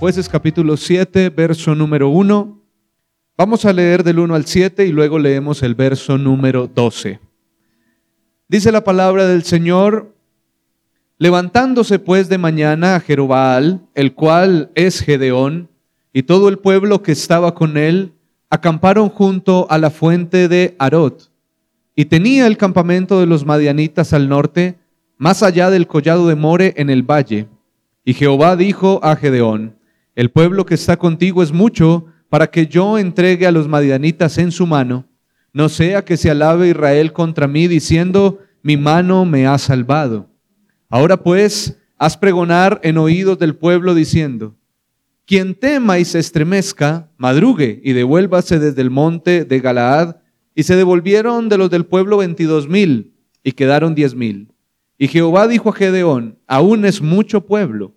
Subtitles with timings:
[0.00, 2.58] Jueces capítulo 7, verso número 1.
[3.36, 7.20] Vamos a leer del 1 al 7 y luego leemos el verso número 12.
[8.48, 10.14] Dice la palabra del Señor,
[11.18, 15.68] levantándose pues de mañana a Jerobal, el cual es Gedeón,
[16.14, 18.14] y todo el pueblo que estaba con él,
[18.48, 21.30] acamparon junto a la fuente de Arot.
[21.94, 24.78] Y tenía el campamento de los madianitas al norte,
[25.18, 27.48] más allá del collado de More en el valle.
[28.02, 29.78] Y Jehová dijo a Gedeón,
[30.20, 34.52] el pueblo que está contigo es mucho para que yo entregue a los madianitas en
[34.52, 35.08] su mano,
[35.54, 40.28] no sea que se alabe Israel contra mí diciendo, mi mano me ha salvado.
[40.90, 44.58] Ahora pues, haz pregonar en oídos del pueblo diciendo,
[45.24, 50.16] quien tema y se estremezca, madrugue y devuélvase desde el monte de Galaad.
[50.54, 54.52] Y se devolvieron de los del pueblo veintidós mil y quedaron diez mil.
[54.98, 57.94] Y Jehová dijo a Gedeón, aún es mucho pueblo,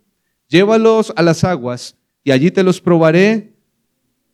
[0.48, 3.54] llévalos a las aguas y allí te los probaré.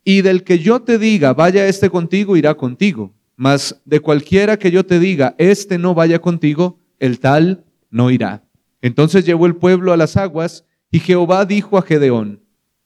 [0.04, 3.12] Y del que yo te diga, vaya este contigo, irá contigo.
[3.36, 8.44] Mas de cualquiera que yo te diga, este no vaya contigo, el tal no irá.
[8.82, 12.42] Entonces llevó el pueblo a las aguas y Jehová dijo a Gedeón,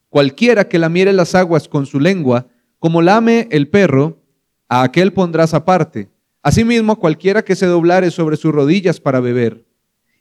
[0.09, 2.47] Cualquiera que lamiere las aguas con su lengua,
[2.79, 4.23] como lame el perro,
[4.69, 6.09] a aquel pondrás aparte.
[6.43, 9.65] Asimismo, cualquiera que se doblare sobre sus rodillas para beber.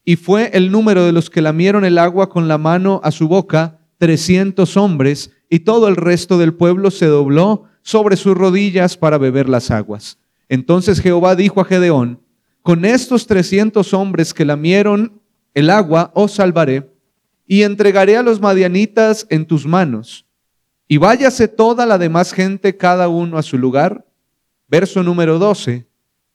[0.04, 3.28] Y fue el número de los que lamieron el agua con la mano a su
[3.28, 9.17] boca, trescientos hombres, y todo el resto del pueblo se dobló sobre sus rodillas para
[9.17, 10.17] beber las aguas.
[10.49, 12.19] Entonces Jehová dijo a Gedeón,
[12.63, 15.21] con estos trescientos hombres que lamieron
[15.53, 16.92] el agua os salvaré
[17.47, 20.25] y entregaré a los madianitas en tus manos.
[20.89, 24.05] Y váyase toda la demás gente, cada uno a su lugar.
[24.67, 25.87] Verso número 12.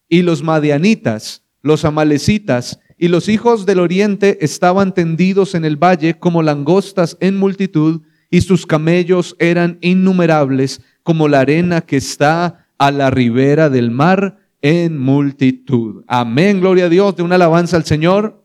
[0.08, 6.18] Y los madianitas, los amalecitas y los hijos del oriente estaban tendidos en el valle
[6.18, 12.90] como langostas en multitud, y sus camellos eran innumerables como la arena que está a
[12.90, 16.04] la ribera del mar en multitud.
[16.06, 18.44] Amén, gloria a Dios, de una alabanza al Señor.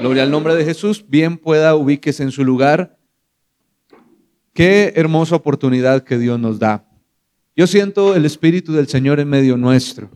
[0.00, 1.04] Gloria al nombre de Jesús.
[1.08, 2.98] Bien pueda ubíquese en su lugar.
[4.52, 6.88] Qué hermosa oportunidad que Dios nos da.
[7.54, 10.10] Yo siento el Espíritu del Señor en medio nuestro.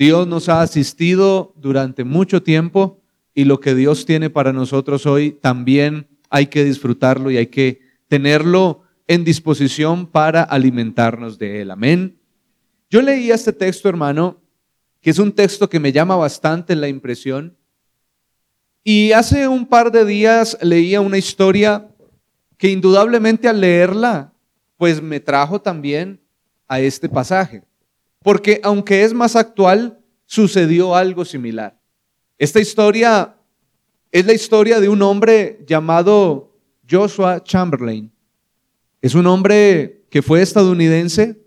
[0.00, 3.02] Dios nos ha asistido durante mucho tiempo
[3.34, 7.82] y lo que Dios tiene para nosotros hoy también hay que disfrutarlo y hay que
[8.08, 11.70] tenerlo en disposición para alimentarnos de él.
[11.70, 12.18] Amén.
[12.88, 14.40] Yo leí este texto, hermano,
[15.02, 17.58] que es un texto que me llama bastante la impresión
[18.82, 21.90] y hace un par de días leía una historia
[22.56, 24.32] que indudablemente al leerla,
[24.78, 26.22] pues me trajo también
[26.68, 27.64] a este pasaje.
[28.22, 31.78] Porque aunque es más actual, sucedió algo similar.
[32.38, 33.36] Esta historia
[34.12, 36.56] es la historia de un hombre llamado
[36.88, 38.12] Joshua Chamberlain.
[39.00, 41.40] Es un hombre que fue estadounidense,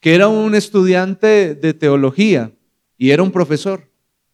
[0.00, 2.52] que era un estudiante de teología
[2.96, 3.88] y era un profesor.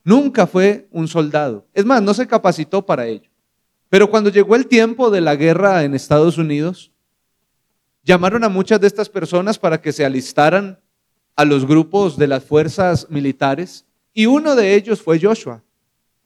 [0.04, 1.66] Nunca fue un soldado.
[1.74, 3.30] Es más, no se capacitó para ello.
[3.88, 6.92] Pero cuando llegó el tiempo de la guerra en Estados Unidos,
[8.02, 10.80] llamaron a muchas de estas personas para que se alistaran
[11.36, 15.62] a los grupos de las fuerzas militares y uno de ellos fue Joshua.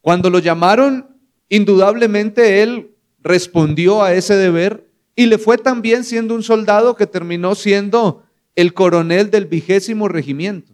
[0.01, 1.17] Cuando lo llamaron,
[1.49, 7.55] indudablemente él respondió a ese deber y le fue también siendo un soldado que terminó
[7.55, 8.23] siendo
[8.55, 10.73] el coronel del vigésimo regimiento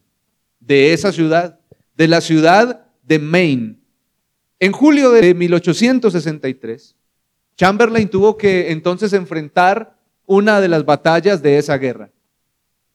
[0.60, 1.60] de esa ciudad,
[1.96, 3.76] de la ciudad de Maine.
[4.58, 6.96] En julio de 1863,
[7.56, 9.96] Chamberlain tuvo que entonces enfrentar
[10.26, 12.10] una de las batallas de esa guerra.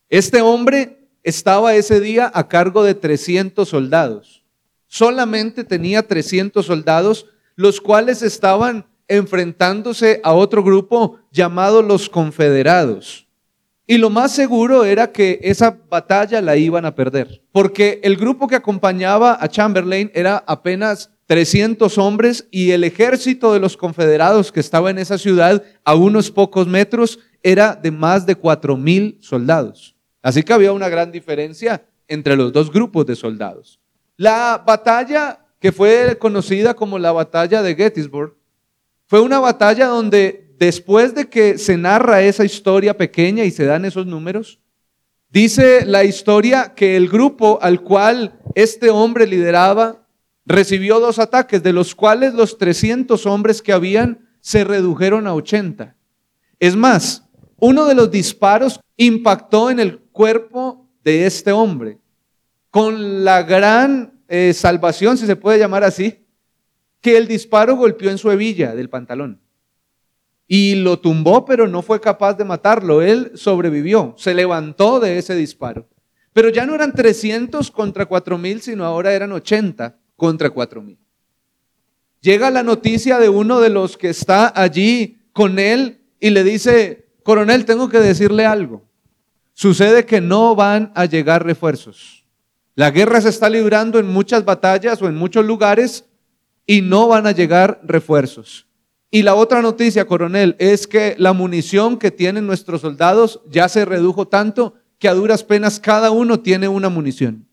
[0.09, 0.98] Este hombre
[1.29, 4.43] estaba ese día a cargo de 300 soldados.
[4.87, 13.27] Solamente tenía 300 soldados, los cuales estaban enfrentándose a otro grupo llamado los confederados.
[13.87, 18.47] Y lo más seguro era que esa batalla la iban a perder, porque el grupo
[18.47, 24.59] que acompañaba a Chamberlain era apenas 300 hombres y el ejército de los confederados que
[24.59, 29.95] estaba en esa ciudad a unos pocos metros era de más de 4.000 soldados.
[30.21, 33.79] Así que había una gran diferencia entre los dos grupos de soldados.
[34.17, 38.35] La batalla que fue conocida como la batalla de Gettysburg
[39.05, 43.85] fue una batalla donde después de que se narra esa historia pequeña y se dan
[43.85, 44.59] esos números,
[45.29, 50.05] dice la historia que el grupo al cual este hombre lideraba
[50.45, 55.95] recibió dos ataques, de los cuales los 300 hombres que habían se redujeron a 80.
[56.59, 57.23] Es más,
[57.57, 61.97] uno de los disparos impactó en el cuerpo de este hombre,
[62.71, 66.25] con la gran eh, salvación, si se puede llamar así,
[66.99, 69.39] que el disparo golpeó en su hebilla del pantalón.
[70.45, 73.01] y lo tumbó, pero no fue capaz de matarlo.
[73.01, 75.87] Él sobrevivió, se levantó de ese disparo.
[76.33, 80.97] Pero ya no eran 300 contra 4000, sino ahora eran 80 contra 4000.
[82.19, 87.07] Llega la noticia de uno de los que está allí con él y le dice,
[87.23, 88.88] coronel, tengo que decirle algo.
[89.59, 92.23] Sucede que no van a llegar refuerzos.
[92.75, 96.05] La guerra se está librando en muchas batallas o en muchos lugares
[96.65, 98.67] y no van a llegar refuerzos.
[99.11, 103.83] Y la otra noticia, coronel, es que la munición que tienen nuestros soldados ya se
[103.83, 107.45] redujo tanto que a duras penas cada uno tiene una munición.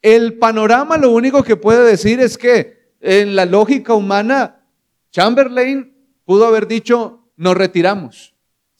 [0.00, 4.66] El panorama lo único que puede decir es que en la lógica humana,
[5.12, 8.31] Chamberlain pudo haber dicho, nos retiramos,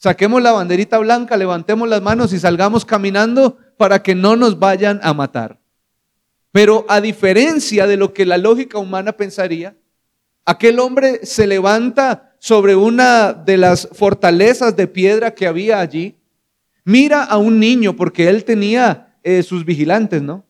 [0.03, 4.99] saquemos la banderita blanca, levantemos las manos y salgamos caminando para que no nos vayan
[5.01, 5.61] a matar.
[6.51, 9.77] Pero a diferencia de lo que la lógica humana pensaría,
[10.45, 16.17] Aquel hombre se levanta sobre una de las fortalezas de piedra que había allí,
[16.83, 20.45] mira a un niño, porque él tenía eh, sus vigilantes, ¿no?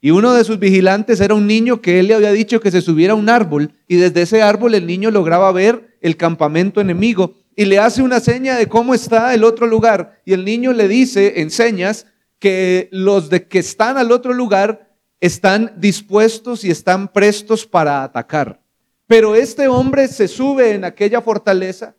[0.00, 2.82] Y uno de sus vigilantes era un niño que él le había dicho que se
[2.82, 7.34] subiera a un árbol y desde ese árbol el niño lograba ver el campamento enemigo
[7.56, 10.88] y le hace una seña de cómo está el otro lugar y el niño le
[10.88, 12.06] dice en señas
[12.38, 18.60] que los de que están al otro lugar están dispuestos y están prestos para atacar.
[19.06, 21.94] Pero este hombre se sube en aquella fortaleza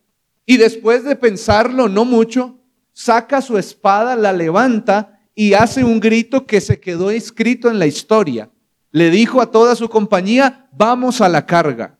[0.46, 2.60] y después de pensarlo no mucho,
[2.92, 7.88] saca su espada, la levanta y hace un grito que se quedó escrito en la
[7.88, 8.50] historia.
[8.92, 11.98] Le dijo a toda su compañía, vamos a la carga.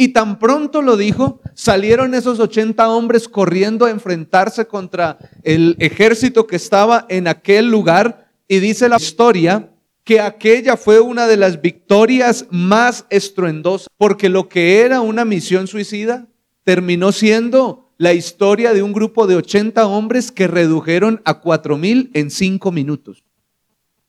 [0.00, 6.46] Y tan pronto lo dijo, salieron esos 80 hombres corriendo a enfrentarse contra el ejército
[6.46, 8.30] que estaba en aquel lugar.
[8.46, 9.70] Y dice la historia
[10.04, 15.66] que aquella fue una de las victorias más estruendosas, porque lo que era una misión
[15.66, 16.28] suicida
[16.62, 22.30] terminó siendo la historia de un grupo de 80 hombres que redujeron a 4.000 en
[22.30, 23.24] 5 minutos.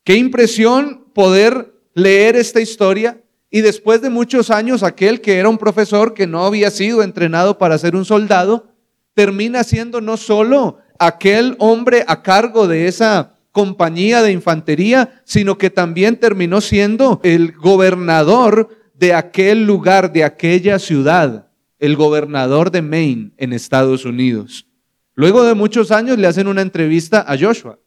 [0.03, 5.57] Qué impresión poder leer esta historia y después de muchos años aquel que era un
[5.57, 8.67] profesor que no había sido entrenado para ser un soldado,
[9.13, 15.69] termina siendo no solo aquel hombre a cargo de esa compañía de infantería, sino que
[15.69, 21.47] también terminó siendo el gobernador de aquel lugar, de aquella ciudad,
[21.79, 24.67] el gobernador de Maine en Estados Unidos.
[25.15, 27.79] Luego de muchos años le hacen una entrevista a Joshua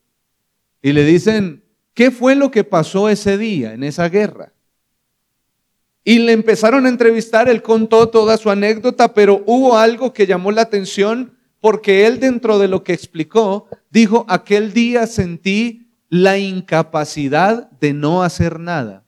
[0.82, 1.62] y le dicen,
[1.94, 4.52] ¿qué fue lo que pasó ese día en esa guerra?
[6.04, 10.50] Y le empezaron a entrevistar, él contó toda su anécdota, pero hubo algo que llamó
[10.50, 17.70] la atención porque él dentro de lo que explicó, dijo, aquel día sentí la incapacidad
[17.80, 19.04] de no hacer nada.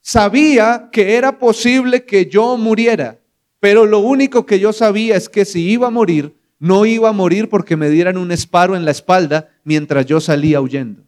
[0.00, 3.18] Sabía que era posible que yo muriera,
[3.58, 7.12] pero lo único que yo sabía es que si iba a morir, no iba a
[7.12, 11.02] morir porque me dieran un esparo en la espalda mientras yo salía huyendo.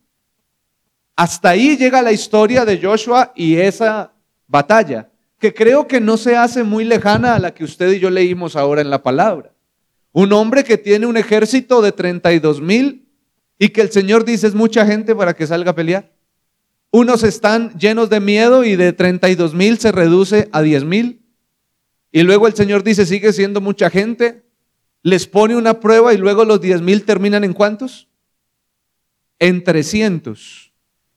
[1.16, 4.12] Hasta ahí llega la historia de Joshua y esa
[4.50, 8.10] batalla, que creo que no se hace muy lejana a la que usted y yo
[8.10, 9.52] leímos ahora en la palabra.
[10.12, 13.08] Un hombre que tiene un ejército de 32 mil
[13.58, 16.12] y que el Señor dice es mucha gente para que salga a pelear.
[16.90, 21.22] Unos están llenos de miedo y de 32 mil se reduce a 10 mil.
[22.10, 24.42] Y luego el Señor dice sigue siendo mucha gente.
[25.02, 28.08] Les pone una prueba y luego los 10 mil terminan en cuántos?
[29.38, 30.69] En 300.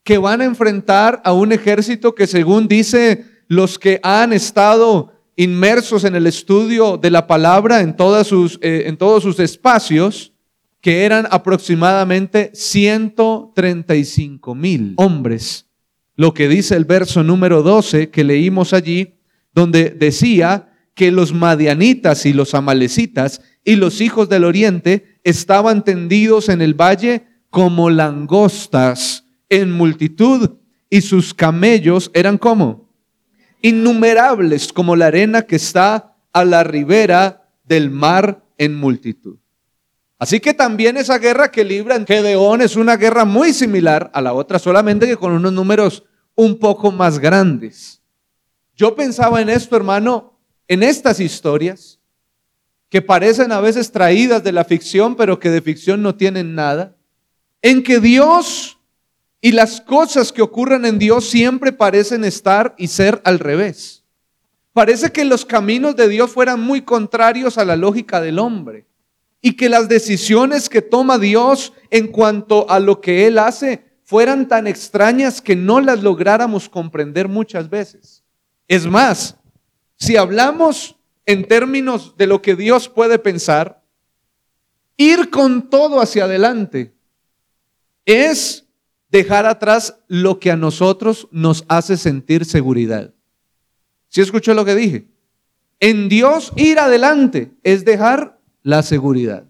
[0.04, 6.04] Que van a enfrentar a un ejército que según dice los que han estado inmersos
[6.04, 10.34] en el estudio de la palabra en, todas sus, eh, en todos sus espacios,
[10.82, 15.68] que eran aproximadamente 135 mil hombres.
[16.16, 19.16] Lo que dice el verso número 12 que leímos allí,
[19.54, 26.50] donde decía que los madianitas y los amalecitas y los hijos del oriente estaban tendidos
[26.50, 29.23] en el valle como langostas
[29.54, 30.58] en multitud
[30.90, 32.90] y sus camellos eran como
[33.62, 39.38] innumerables como la arena que está a la ribera del mar en multitud.
[40.18, 44.34] Así que también esa guerra que libra Gedeón es una guerra muy similar a la
[44.34, 46.04] otra, solamente que con unos números
[46.36, 48.02] un poco más grandes.
[48.76, 52.00] Yo pensaba en esto, hermano, en estas historias
[52.90, 56.96] que parecen a veces traídas de la ficción, pero que de ficción no tienen nada,
[57.62, 58.80] en que Dios
[59.46, 64.06] y las cosas que ocurren en Dios siempre parecen estar y ser al revés.
[64.72, 68.88] Parece que los caminos de Dios fueran muy contrarios a la lógica del hombre
[69.42, 74.48] y que las decisiones que toma Dios en cuanto a lo que Él hace fueran
[74.48, 78.24] tan extrañas que no las lográramos comprender muchas veces.
[78.70, 79.36] Es más,
[79.98, 80.96] si hablamos
[81.26, 83.84] en términos de lo que Dios puede pensar,
[84.96, 86.94] ir con todo hacia adelante
[88.06, 88.63] es
[89.14, 93.14] dejar atrás lo que a nosotros nos hace sentir seguridad.
[94.10, 95.08] ¿Sí escuchó lo que dije?
[95.80, 99.44] En Dios ir adelante es dejar la seguridad.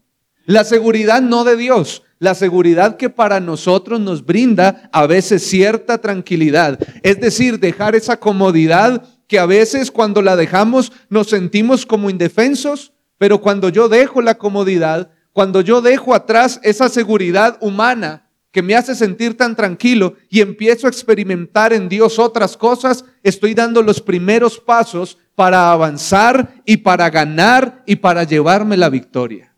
[0.46, 5.98] La seguridad no de Dios, la seguridad que para nosotros nos brinda a veces cierta
[5.98, 6.78] tranquilidad.
[7.02, 12.92] Es decir, dejar esa comodidad que a veces cuando la dejamos nos sentimos como indefensos,
[13.18, 18.23] pero cuando yo dejo la comodidad, cuando yo dejo atrás esa seguridad humana
[18.54, 23.56] que me hace sentir tan tranquilo y empiezo a experimentar en Dios otras cosas, estoy
[23.56, 29.56] dando los primeros pasos para avanzar y para ganar y para llevarme la victoria.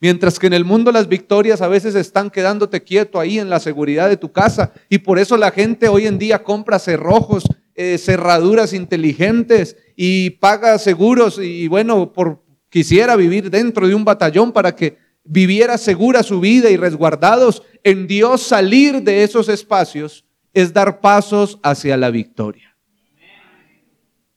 [0.00, 3.60] Mientras que en el mundo las victorias a veces están quedándote quieto ahí en la
[3.60, 7.44] seguridad de tu casa y por eso la gente hoy en día compra cerrojos,
[7.76, 14.50] eh, cerraduras inteligentes y paga seguros y bueno, por quisiera vivir dentro de un batallón
[14.50, 20.72] para que viviera segura su vida y resguardados en Dios, salir de esos espacios es
[20.72, 22.76] dar pasos hacia la victoria.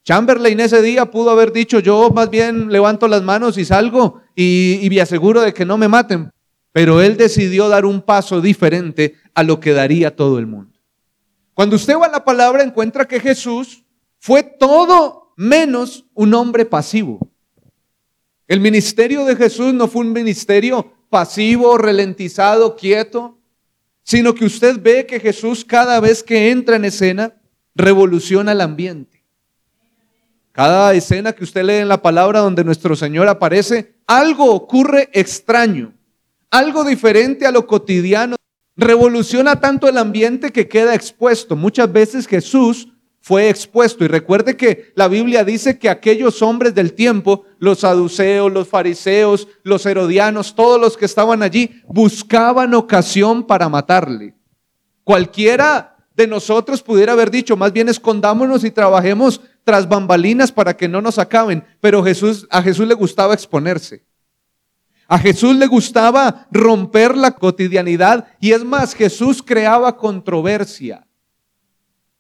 [0.04, 4.80] Chamberlain ese día pudo haber dicho, yo más bien levanto las manos y salgo y,
[4.82, 6.32] y me aseguro de que no me maten.
[6.72, 10.78] Pero él decidió dar un paso diferente a lo que daría todo el mundo.
[11.54, 13.84] Cuando usted va a la palabra encuentra que Jesús
[14.20, 17.32] fue todo menos un hombre pasivo.
[18.48, 23.40] El ministerio de Jesús no fue un ministerio pasivo, ralentizado, quieto,
[24.04, 27.34] sino que usted ve que Jesús cada vez que entra en escena
[27.74, 29.24] revoluciona el ambiente.
[30.52, 35.94] Cada escena que usted lee en la palabra donde nuestro Señor aparece, algo ocurre extraño,
[36.52, 38.36] algo diferente a lo cotidiano.
[38.78, 41.56] Revoluciona tanto el ambiente que queda expuesto.
[41.56, 42.90] Muchas veces Jesús
[43.26, 44.06] fue expuesto.
[44.06, 49.48] Y recuerde que la Biblia dice que aquellos hombres del tiempo, los saduceos, los fariseos,
[49.64, 54.36] los herodianos, todos los que estaban allí, buscaban ocasión para matarle.
[55.04, 60.88] Cualquiera de nosotros pudiera haber dicho, más bien escondámonos y trabajemos tras bambalinas para que
[60.88, 61.64] no nos acaben.
[61.82, 64.06] Pero Jesús, a Jesús le gustaba exponerse.
[65.08, 71.05] A Jesús le gustaba romper la cotidianidad y es más, Jesús creaba controversia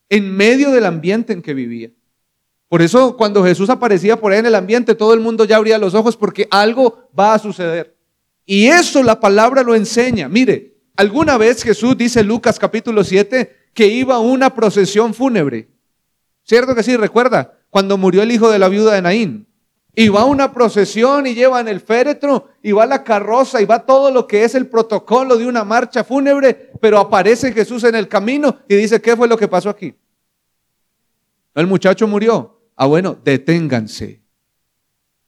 [0.09, 1.91] en medio del ambiente en que vivía.
[2.67, 5.77] Por eso cuando Jesús aparecía por ahí en el ambiente, todo el mundo ya abría
[5.77, 7.95] los ojos porque algo va a suceder.
[8.45, 10.29] Y eso la palabra lo enseña.
[10.29, 15.67] Mire, alguna vez Jesús dice Lucas capítulo 7 que iba una procesión fúnebre.
[16.43, 16.95] ¿Cierto que sí?
[16.95, 19.47] Recuerda, cuando murió el hijo de la viuda de Naín.
[19.95, 24.11] Y va una procesión y llevan el féretro y va la carroza y va todo
[24.11, 28.57] lo que es el protocolo de una marcha fúnebre, pero aparece Jesús en el camino
[28.67, 29.95] y dice, ¿qué fue lo que pasó aquí?
[31.53, 32.59] El muchacho murió.
[32.75, 34.21] Ah, bueno, deténganse.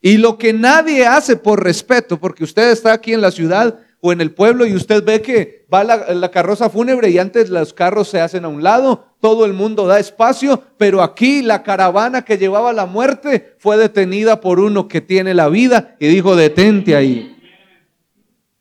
[0.01, 4.12] Y lo que nadie hace por respeto, porque usted está aquí en la ciudad o
[4.12, 8.08] en el pueblo y usted ve que va la, carroza fúnebre y antes los carros
[8.08, 12.38] se hacen a un lado, todo el mundo da espacio, pero aquí la caravana que
[12.38, 17.34] llevaba la muerte fue detenida por uno que tiene la vida y dijo, detente ahí.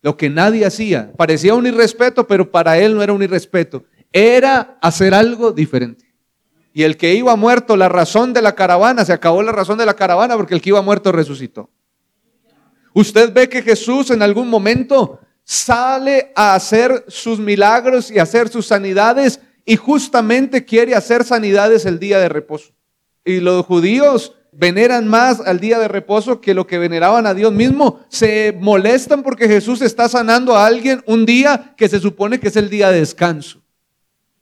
[0.02, 4.78] Lo que nadie hacía, parecía un irrespeto, pero para él no era un irrespeto, era
[4.81, 6.07] hacer algo diferente.
[6.73, 9.87] Y el que iba muerto, la razón de la caravana, se acabó la razón de
[9.87, 11.71] la caravana porque el que iba muerto resucitó.
[12.93, 18.66] Usted ve que Jesús en algún momento sale a hacer sus milagros y hacer sus
[18.66, 22.72] sanidades y justamente quiere hacer sanidades el día de reposo.
[23.24, 27.52] Y los judíos veneran más al día de reposo que lo que veneraban a Dios
[27.52, 28.00] mismo.
[28.08, 32.56] Se molestan porque Jesús está sanando a alguien un día que se supone que es
[32.56, 33.62] el día de descanso.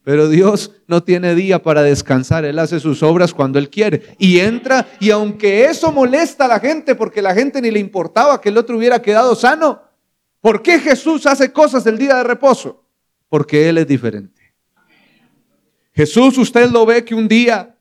[0.05, 4.03] Pero Dios no tiene día para descansar, Él hace sus obras cuando Él quiere.
[4.19, 8.41] Y entra, y aunque eso molesta a la gente, porque la gente ni le importaba
[8.41, 9.81] que el otro hubiera quedado sano,
[10.45, 12.85] ¿Por qué Jesús hace cosas el día de reposo?
[13.31, 14.43] Porque Él es diferente.
[15.95, 17.75] Jesús, usted lo ve que un día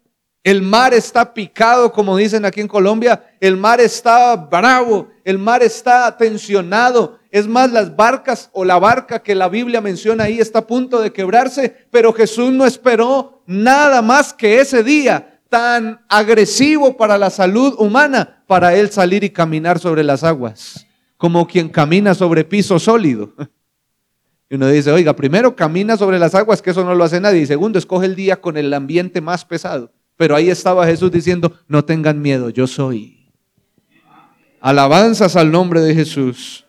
[0.45, 5.61] el mar está picado, como dicen aquí en Colombia, el mar está bravo, el mar
[5.61, 7.19] está tensionado.
[7.31, 11.01] Es más, las barcas o la barca que la Biblia menciona ahí está a punto
[11.01, 17.29] de quebrarse, pero Jesús no esperó nada más que ese día tan agresivo para la
[17.29, 20.87] salud humana para él salir y caminar sobre las aguas
[21.23, 23.31] como quien camina sobre piso sólido.
[24.49, 27.39] Y uno dice, oiga, primero camina sobre las aguas, que eso no lo hace nadie.
[27.39, 29.89] Y segundo, escoge el día con el ambiente más pesado.
[30.17, 33.31] Pero ahí estaba Jesús diciendo, no tengan miedo, yo soy.
[34.59, 36.65] Alabanzas al nombre de Jesús.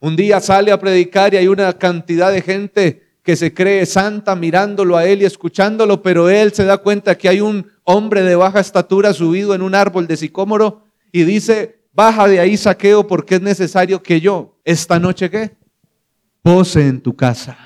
[0.00, 4.36] Un día sale a predicar y hay una cantidad de gente que se cree santa
[4.36, 8.36] mirándolo a él y escuchándolo, pero él se da cuenta que hay un hombre de
[8.36, 13.34] baja estatura subido en un árbol de sicómoro y dice, baja de ahí saqueo porque
[13.34, 15.56] es necesario que yo esta noche qué?
[16.42, 17.58] Pose en tu casa.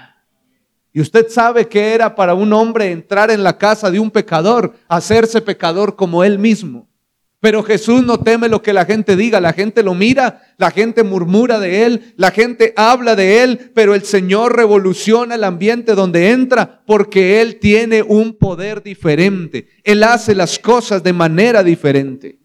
[0.91, 4.73] Y usted sabe que era para un hombre entrar en la casa de un pecador,
[4.89, 6.89] hacerse pecador como él mismo.
[7.41, 11.03] Pero Jesús no teme lo que la gente diga, la gente lo mira, la gente
[11.03, 16.31] murmura de él, la gente habla de él, pero el Señor revoluciona el ambiente donde
[16.31, 19.69] entra porque él tiene un poder diferente.
[19.85, 22.39] Él hace las cosas de manera diferente.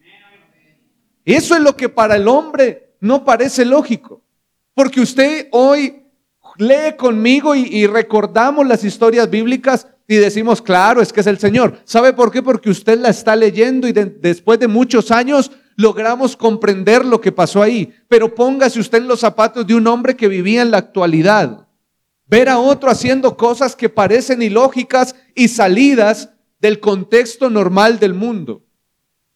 [1.28, 4.22] Eso es lo que para el hombre no parece lógico.
[4.72, 6.06] Porque usted hoy
[6.56, 11.80] lee conmigo y, recordamos las historias bíblicas y decimos, claro, es que es el Señor.
[11.84, 12.42] ¿Sabe por qué?
[12.42, 17.60] Porque usted la está leyendo y después de muchos años logramos comprender lo que pasó
[17.60, 17.92] ahí.
[18.08, 21.68] Pero póngase usted en los zapatos de un hombre que vivía en la actualidad.
[22.24, 28.62] Ver a otro haciendo cosas que parecen ilógicas y salidas del contexto normal del mundo.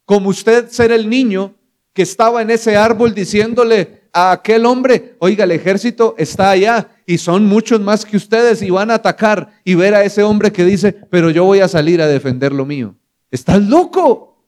[0.06, 1.54] Como usted ser el niño
[1.92, 7.18] que estaba en ese árbol diciéndole a aquel hombre, oiga, el ejército está allá y
[7.18, 10.64] son muchos más que ustedes y van a atacar y ver a ese hombre que
[10.64, 12.94] dice, pero yo voy a salir a defender lo mío.
[13.30, 14.44] Estás loco.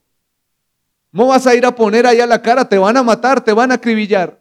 [1.10, 2.68] ¿Cómo vas a ir a poner allá la cara?
[2.68, 4.40] Te van a matar, te van a acribillar.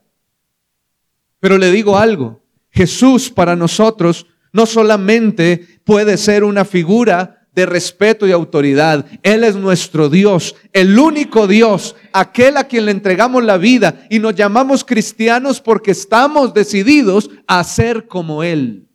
[1.39, 8.27] Pero le digo algo, Jesús para nosotros no solamente puede ser una figura de respeto
[8.27, 9.05] y autoridad.
[9.21, 14.19] Él es nuestro Dios, el único Dios, aquel a quien le entregamos la vida y
[14.19, 18.87] nos llamamos cristianos porque estamos decididos a ser como Él.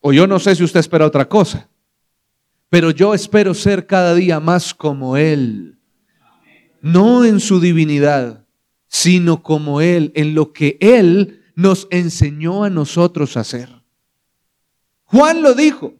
[0.00, 1.68] O yo no sé si usted espera otra cosa,
[2.68, 5.78] pero yo espero ser cada día más como Él.
[6.80, 8.44] No en su divinidad,
[8.88, 13.68] sino como Él, en lo que Él nos enseñó a nosotros a hacer.
[15.04, 15.94] Juan lo dijo,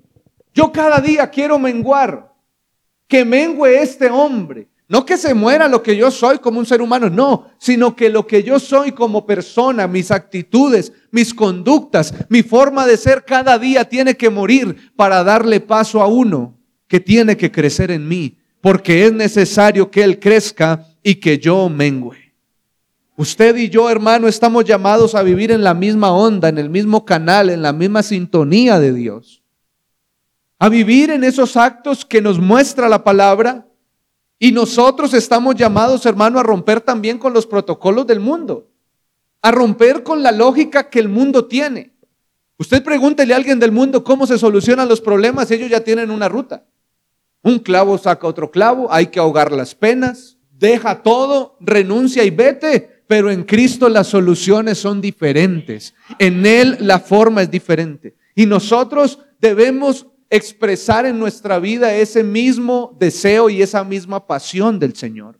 [0.54, 2.32] yo cada día quiero menguar,
[3.08, 4.68] que mengue este hombre.
[4.88, 8.10] No que se muera lo que yo soy como un ser humano, no, sino que
[8.10, 13.58] lo que yo soy como persona, mis actitudes, mis conductas, mi forma de ser cada
[13.58, 18.36] día tiene que morir para darle paso a uno que tiene que crecer en mí,
[18.60, 22.34] porque es necesario que Él crezca y que yo mengüe.
[23.16, 27.06] Usted y yo, hermano, estamos llamados a vivir en la misma onda, en el mismo
[27.06, 29.41] canal, en la misma sintonía de Dios
[30.62, 33.66] a vivir en esos actos que nos muestra la palabra.
[34.38, 38.70] Y nosotros estamos llamados, hermano, a romper también con los protocolos del mundo,
[39.42, 41.96] a romper con la lógica que el mundo tiene.
[42.58, 46.28] Usted pregúntele a alguien del mundo cómo se solucionan los problemas, ellos ya tienen una
[46.28, 46.64] ruta.
[47.42, 53.02] Un clavo saca otro clavo, hay que ahogar las penas, deja todo, renuncia y vete.
[53.08, 55.92] Pero en Cristo las soluciones son diferentes.
[56.20, 58.14] En Él la forma es diferente.
[58.36, 64.96] Y nosotros debemos expresar en nuestra vida ese mismo deseo y esa misma pasión del
[64.96, 65.38] Señor.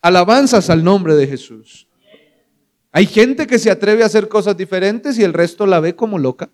[0.00, 1.88] Alabanzas al nombre de Jesús.
[2.92, 6.20] Hay gente que se atreve a hacer cosas diferentes y el resto la ve como
[6.20, 6.50] loca.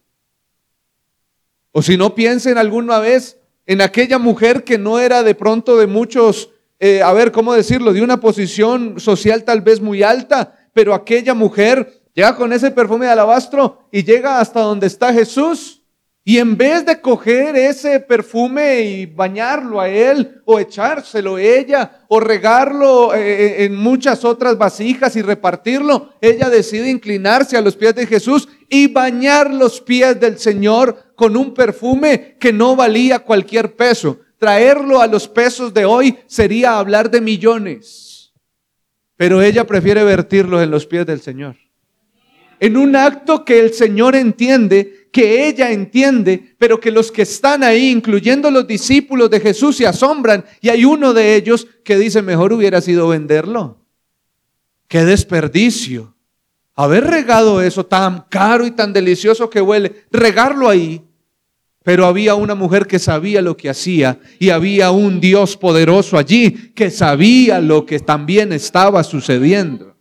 [1.72, 5.86] O si no, piensen alguna vez en aquella mujer que no era de pronto de
[5.86, 6.48] muchos,
[6.80, 7.92] eh, a ver, ¿cómo decirlo?
[7.92, 13.04] De una posición social tal vez muy alta, pero aquella mujer llega con ese perfume
[13.04, 15.81] de alabastro y llega hasta donde está Jesús
[16.24, 22.20] y en vez de coger ese perfume y bañarlo a él, o echárselo ella, o
[22.20, 27.96] regarlo eh, eh, en muchas otras vasijas y repartirlo, ella decide inclinarse a los pies
[27.96, 33.74] de Jesús y bañar los pies del Señor con un perfume que no valía cualquier
[33.74, 34.20] peso.
[34.38, 38.32] Traerlo a los pesos de hoy sería hablar de millones.
[39.16, 41.56] Pero ella prefiere vertirlo en los pies del Señor.
[42.60, 47.62] En un acto que el Señor entiende que ella entiende, pero que los que están
[47.62, 50.42] ahí, incluyendo los discípulos de Jesús, se asombran.
[50.62, 53.78] Y hay uno de ellos que dice, mejor hubiera sido venderlo.
[54.88, 56.14] Qué desperdicio.
[56.74, 61.02] Haber regado eso tan caro y tan delicioso que huele, regarlo ahí.
[61.84, 66.72] Pero había una mujer que sabía lo que hacía y había un Dios poderoso allí
[66.74, 69.91] que sabía lo que también estaba sucediendo.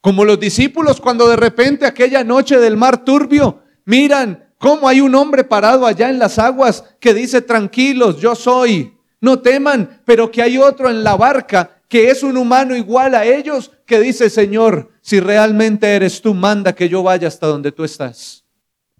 [0.00, 5.14] Como los discípulos cuando de repente aquella noche del mar turbio miran cómo hay un
[5.14, 10.42] hombre parado allá en las aguas que dice, tranquilos, yo soy, no teman, pero que
[10.42, 14.92] hay otro en la barca que es un humano igual a ellos que dice, Señor,
[15.00, 18.44] si realmente eres tú, manda que yo vaya hasta donde tú estás.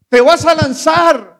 [0.08, 1.38] Te vas a lanzar.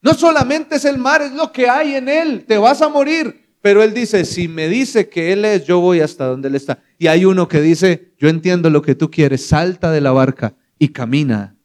[0.00, 2.44] No solamente es el mar, es lo que hay en él.
[2.46, 3.37] Te vas a morir.
[3.60, 6.78] Pero él dice, si me dice que él es, yo voy hasta donde él está.
[6.98, 10.54] Y hay uno que dice, yo entiendo lo que tú quieres, salta de la barca
[10.78, 11.56] y camina.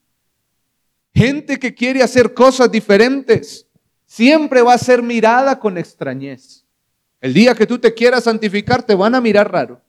[1.14, 3.68] gente que quiere hacer cosas diferentes,
[4.06, 6.66] siempre va a ser mirada con extrañez.
[7.22, 9.80] El día que tú te quieras santificar, te van a mirar raro.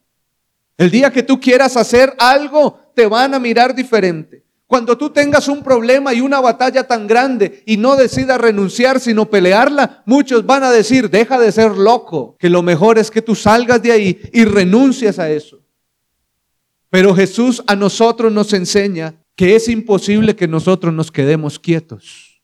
[0.76, 4.43] El día que tú quieras hacer algo, te van a mirar diferente.
[4.66, 9.28] Cuando tú tengas un problema y una batalla tan grande y no decidas renunciar, sino
[9.28, 13.34] pelearla, muchos van a decir, deja de ser loco, que lo mejor es que tú
[13.34, 15.60] salgas de ahí y renuncias a eso.
[16.88, 22.40] Pero Jesús a nosotros nos enseña que es imposible que nosotros nos quedemos quietos.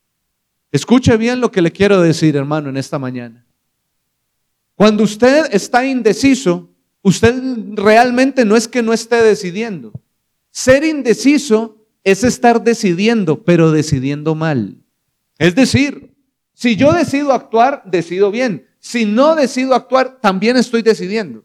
[0.73, 3.47] Escuche bien lo que le quiero decir, hermano, en esta mañana.
[4.75, 6.71] Cuando usted está indeciso,
[7.03, 7.35] usted
[7.75, 9.93] realmente no es que no esté decidiendo.
[10.51, 14.77] Ser indeciso es estar decidiendo, pero decidiendo mal.
[15.39, 16.15] Es decir,
[16.55, 18.67] si yo decido actuar, decido bien.
[18.79, 21.45] Si no decido actuar, también estoy decidiendo.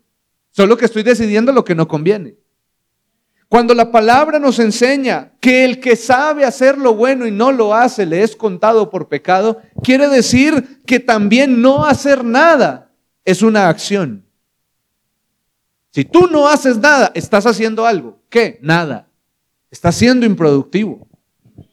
[0.51, 2.35] Solo que estoy decidiendo lo que no conviene.
[3.47, 7.75] Cuando la palabra nos enseña que el que sabe hacer lo bueno y no lo
[7.75, 12.91] hace le es contado por pecado, quiere decir que también no hacer nada
[13.23, 14.25] es una acción.
[15.91, 18.19] Si tú no haces nada, estás haciendo algo.
[18.29, 18.59] ¿Qué?
[18.61, 19.07] Nada.
[19.71, 21.07] Estás siendo improductivo.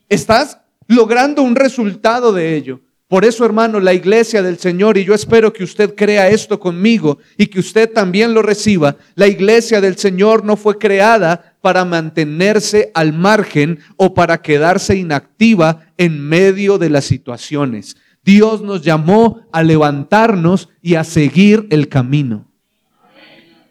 [0.09, 2.81] Estás logrando un resultado de ello.
[3.13, 7.19] Por eso, hermano, la iglesia del Señor, y yo espero que usted crea esto conmigo
[7.37, 12.91] y que usted también lo reciba, la iglesia del Señor no fue creada para mantenerse
[12.95, 17.97] al margen o para quedarse inactiva en medio de las situaciones.
[18.25, 22.51] Dios nos llamó a levantarnos y a seguir el camino.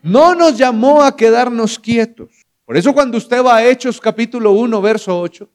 [0.03, 2.40] No nos llamó a quedarnos quietos.
[2.71, 5.45] Por eso cuando usted va a Hechos capítulo 1, verso 8,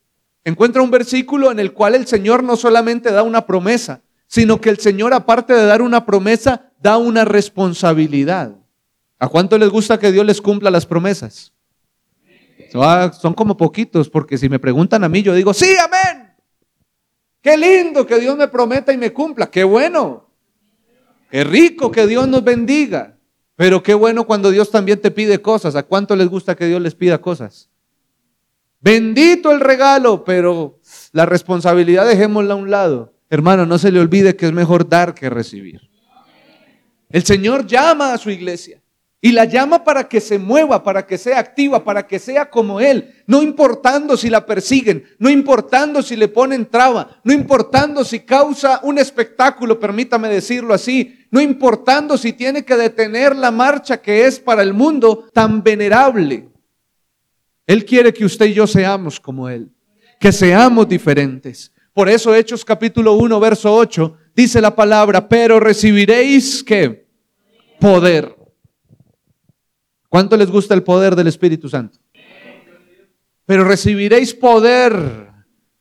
[0.45, 4.69] encuentra un versículo en el cual el Señor no solamente da una promesa, sino que
[4.69, 8.55] el Señor aparte de dar una promesa, da una responsabilidad.
[9.19, 11.55] ¿A cuánto les gusta que Dios les cumpla las promesas?
[12.71, 16.35] Son como poquitos, porque si me preguntan a mí, yo digo, sí, amén.
[17.41, 19.51] Qué lindo que Dios me prometa y me cumpla.
[19.51, 20.29] Qué bueno.
[21.31, 23.16] Qué rico que Dios nos bendiga.
[23.57, 25.75] Pero qué bueno cuando Dios también te pide cosas.
[25.75, 27.71] ¿A cuánto les gusta que Dios les pida cosas?
[28.81, 30.79] Bendito el regalo, pero
[31.13, 33.15] la responsabilidad dejémosla a un lado.
[33.31, 35.81] Hermano, no se le olvide que es mejor dar que recibir.
[37.09, 38.83] El Señor llama a su iglesia.
[39.21, 42.79] Y la llama para que se mueva, para que sea activa, para que sea como
[42.81, 48.21] Él, no importando si la persiguen, no importando si le ponen traba, no importando si
[48.21, 54.27] causa un espectáculo, permítame decirlo así, no importando si tiene que detener la marcha que
[54.27, 56.49] es para el mundo tan venerable.
[57.67, 59.71] Él quiere que usted y yo seamos como Él,
[60.21, 61.73] que seamos diferentes.
[61.93, 67.07] Por eso Hechos capítulo 1, verso 8, dice la palabra, pero recibiréis que
[67.81, 68.37] poder
[70.17, 71.99] ¿Cuánto les gusta el poder del Espíritu Santo?
[73.45, 75.27] Pero recibiréis poder.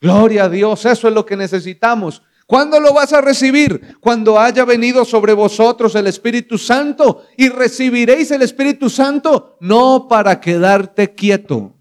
[0.02, 2.22] Gloria a Dios, eso es lo que necesitamos.
[2.48, 3.98] ¿Cuándo lo vas a recibir?
[4.00, 10.40] Cuando haya venido sobre vosotros el Espíritu Santo y recibiréis el Espíritu Santo no para
[10.40, 11.74] quedarte quieto.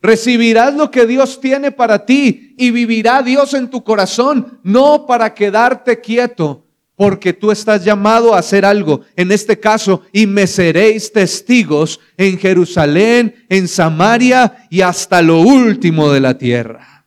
[0.00, 5.34] Recibirás lo que Dios tiene para ti y vivirá Dios en tu corazón, no para
[5.34, 9.02] quedarte quieto, porque tú estás llamado a hacer algo.
[9.14, 16.10] En este caso, y me seréis testigos en Jerusalén, en Samaria y hasta lo último
[16.10, 16.97] de la tierra.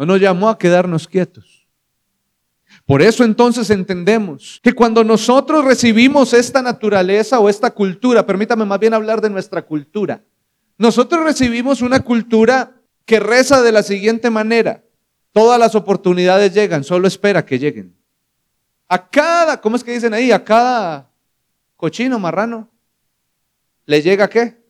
[0.00, 1.68] No nos llamó a quedarnos quietos.
[2.86, 8.80] Por eso entonces entendemos que cuando nosotros recibimos esta naturaleza o esta cultura, permítame más
[8.80, 10.24] bien hablar de nuestra cultura,
[10.78, 14.82] nosotros recibimos una cultura que reza de la siguiente manera.
[15.32, 17.94] Todas las oportunidades llegan, solo espera que lleguen.
[18.88, 20.32] A cada, ¿cómo es que dicen ahí?
[20.32, 21.10] A cada
[21.76, 22.70] cochino, marrano,
[23.84, 24.64] le llega qué?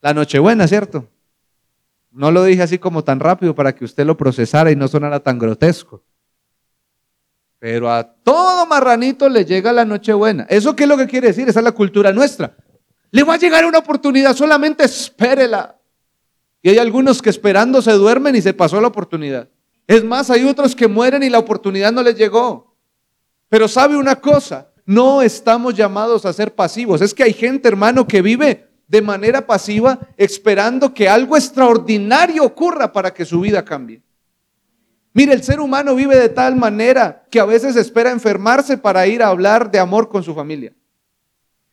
[0.00, 1.11] La Nochebuena, ¿cierto?
[2.12, 5.20] No lo dije así como tan rápido para que usted lo procesara y no sonara
[5.20, 6.04] tan grotesco.
[7.58, 10.46] Pero a todo marranito le llega la Nochebuena.
[10.50, 11.48] ¿Eso qué es lo que quiere decir?
[11.48, 12.56] Esa es la cultura nuestra.
[13.10, 15.78] Le va a llegar una oportunidad, solamente espérela.
[16.60, 19.48] Y hay algunos que esperando se duermen y se pasó la oportunidad.
[19.86, 22.76] Es más, hay otros que mueren y la oportunidad no les llegó.
[23.48, 27.00] Pero sabe una cosa, no estamos llamados a ser pasivos.
[27.00, 32.92] Es que hay gente, hermano, que vive de manera pasiva esperando que algo extraordinario ocurra
[32.92, 34.02] para que su vida cambie.
[35.14, 39.22] Mire, el ser humano vive de tal manera que a veces espera enfermarse para ir
[39.22, 40.72] a hablar de amor con su familia.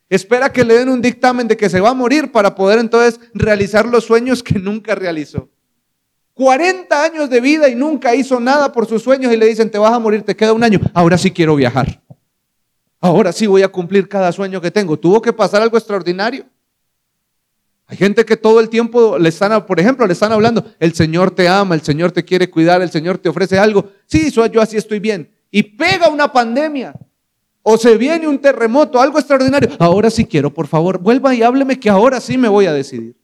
[0.08, 3.20] Espera que le den un dictamen de que se va a morir para poder entonces
[3.32, 5.48] realizar los sueños que nunca realizó.
[6.34, 9.78] 40 años de vida y nunca hizo nada por sus sueños y le dicen, te
[9.78, 12.02] vas a morir, te queda un año, ahora sí quiero viajar.
[13.00, 14.98] Ahora sí voy a cumplir cada sueño que tengo.
[14.98, 16.44] Tuvo que pasar algo extraordinario.
[17.90, 21.32] Hay gente que todo el tiempo le están, por ejemplo, le están hablando, el Señor
[21.32, 23.90] te ama, el Señor te quiere cuidar, el Señor te ofrece algo.
[24.06, 25.28] Sí, yo así estoy bien.
[25.50, 26.94] Y pega una pandemia.
[27.62, 29.70] O se viene un terremoto, algo extraordinario.
[29.80, 33.16] Ahora sí quiero, por favor, vuelva y hábleme que ahora sí me voy a decidir.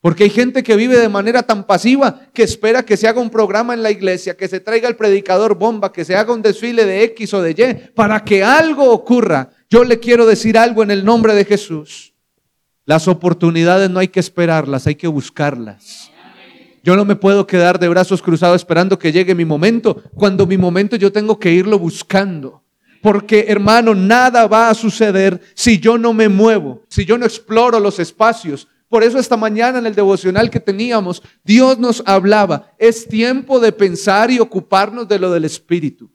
[0.00, 3.30] Porque hay gente que vive de manera tan pasiva que espera que se haga un
[3.30, 6.84] programa en la iglesia, que se traiga el predicador bomba, que se haga un desfile
[6.84, 9.50] de X o de Y, para que algo ocurra.
[9.68, 12.14] Yo le quiero decir algo en el nombre de Jesús.
[12.88, 16.10] Las oportunidades no hay que esperarlas, hay que buscarlas.
[16.82, 20.02] Yo no me puedo quedar de brazos cruzados esperando que llegue mi momento.
[20.14, 22.62] Cuando mi momento yo tengo que irlo buscando.
[23.02, 27.78] Porque hermano, nada va a suceder si yo no me muevo, si yo no exploro
[27.78, 28.66] los espacios.
[28.88, 33.72] Por eso esta mañana en el devocional que teníamos, Dios nos hablaba, es tiempo de
[33.72, 36.10] pensar y ocuparnos de lo del Espíritu.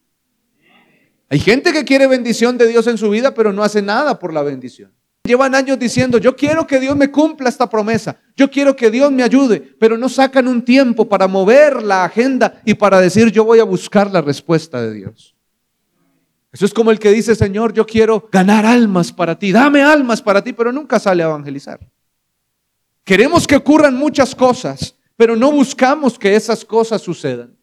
[1.30, 4.34] Hay gente que quiere bendición de Dios en su vida, pero no hace nada por
[4.34, 4.92] la bendición.
[5.26, 9.10] Llevan años diciendo, yo quiero que Dios me cumpla esta promesa, yo quiero que Dios
[9.10, 13.46] me ayude, pero no sacan un tiempo para mover la agenda y para decir, yo
[13.46, 15.34] voy a buscar la respuesta de Dios.
[16.52, 20.22] Eso es como el que dice, Señor, yo quiero ganar almas para ti, dame almas
[20.22, 21.80] para ti, pero nunca sale a evangelizar.
[23.06, 27.56] Queremos que ocurran muchas cosas, pero no buscamos que esas cosas sucedan.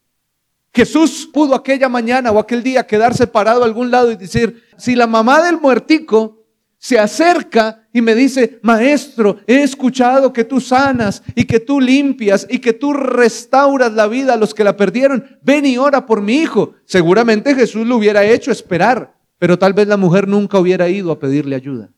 [0.72, 4.96] Jesús pudo aquella mañana o aquel día quedarse parado a algún lado y decir, si
[4.96, 6.39] la mamá del muertico
[6.82, 12.46] se acerca y me dice, maestro, he escuchado que tú sanas y que tú limpias
[12.48, 15.38] y que tú restauras la vida a los que la perdieron.
[15.42, 16.72] Ven y ora por mi hijo.
[16.86, 21.18] Seguramente Jesús lo hubiera hecho esperar, pero tal vez la mujer nunca hubiera ido a
[21.18, 21.90] pedirle ayuda.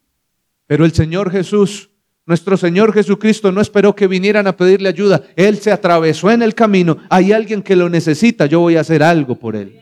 [0.66, 1.90] Pero el Señor Jesús,
[2.26, 5.22] nuestro Señor Jesucristo, no esperó que vinieran a pedirle ayuda.
[5.36, 6.96] Él se atravesó en el camino.
[7.08, 9.81] Hay alguien que lo necesita, yo voy a hacer algo por él.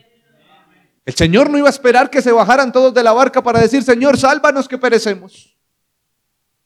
[1.05, 3.83] El Señor no iba a esperar que se bajaran todos de la barca para decir,
[3.83, 5.57] Señor, sálvanos que perecemos.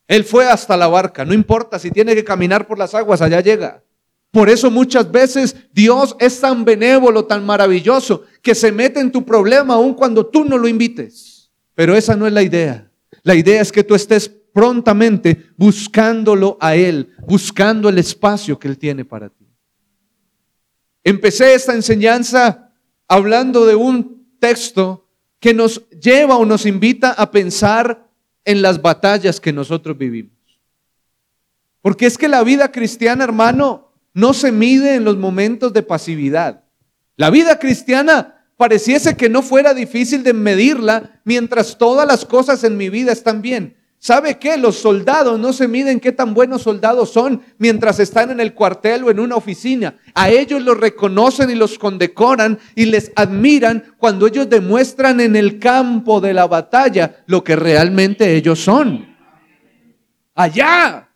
[0.08, 3.42] Él fue hasta la barca, no importa si tiene que caminar por las aguas, allá
[3.42, 3.84] llega.
[4.32, 9.26] Por eso muchas veces Dios es tan benévolo, tan maravilloso, que se mete en tu
[9.26, 11.50] problema aun cuando tú no lo invites.
[11.74, 12.92] Pero esa no es la idea.
[13.24, 18.78] La idea es que tú estés prontamente buscándolo a Él, buscando el espacio que Él
[18.78, 19.48] tiene para ti.
[21.04, 22.74] Empecé esta enseñanza
[23.08, 25.08] hablando de un texto
[25.40, 28.08] que nos lleva o nos invita a pensar
[28.44, 30.34] en las batallas que nosotros vivimos.
[31.82, 36.64] Porque es que la vida cristiana, hermano, no se mide en los momentos de pasividad.
[37.18, 42.78] La vida cristiana pareciese que no fuera difícil de medirla mientras todas las cosas en
[42.78, 43.76] mi vida están bien.
[44.06, 44.56] ¿Sabe qué?
[44.56, 49.04] Los soldados no se miden qué tan buenos soldados son mientras están en el cuartel
[49.04, 49.98] o en una oficina.
[50.14, 55.58] A ellos los reconocen y los condecoran y les admiran cuando ellos demuestran en el
[55.58, 59.08] campo de la batalla lo que realmente ellos son.
[60.36, 61.10] Allá,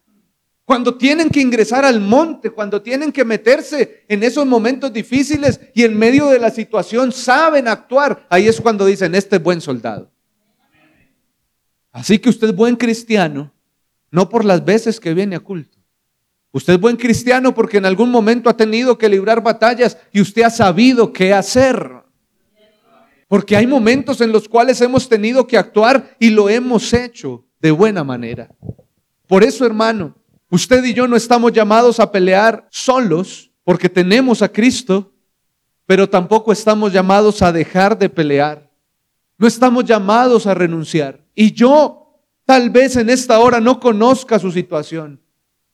[0.65, 5.83] cuando tienen que ingresar al monte, cuando tienen que meterse en esos momentos difíciles y
[5.83, 10.09] en medio de la situación saben actuar, ahí es cuando dicen, este es buen soldado.
[11.91, 13.51] Así que usted es buen cristiano,
[14.11, 15.77] no por las veces que viene a culto.
[16.51, 20.43] Usted es buen cristiano porque en algún momento ha tenido que librar batallas y usted
[20.43, 21.91] ha sabido qué hacer.
[23.27, 27.69] Porque hay momentos en los cuales hemos tenido que actuar y lo hemos hecho de
[27.69, 28.49] buena manera.
[29.27, 30.15] Por eso, hermano,
[30.49, 35.13] usted y yo no estamos llamados a pelear solos porque tenemos a Cristo,
[35.85, 38.68] pero tampoco estamos llamados a dejar de pelear.
[39.39, 41.25] No estamos llamados a renunciar.
[41.33, 45.21] Y yo tal vez en esta hora no conozca su situación,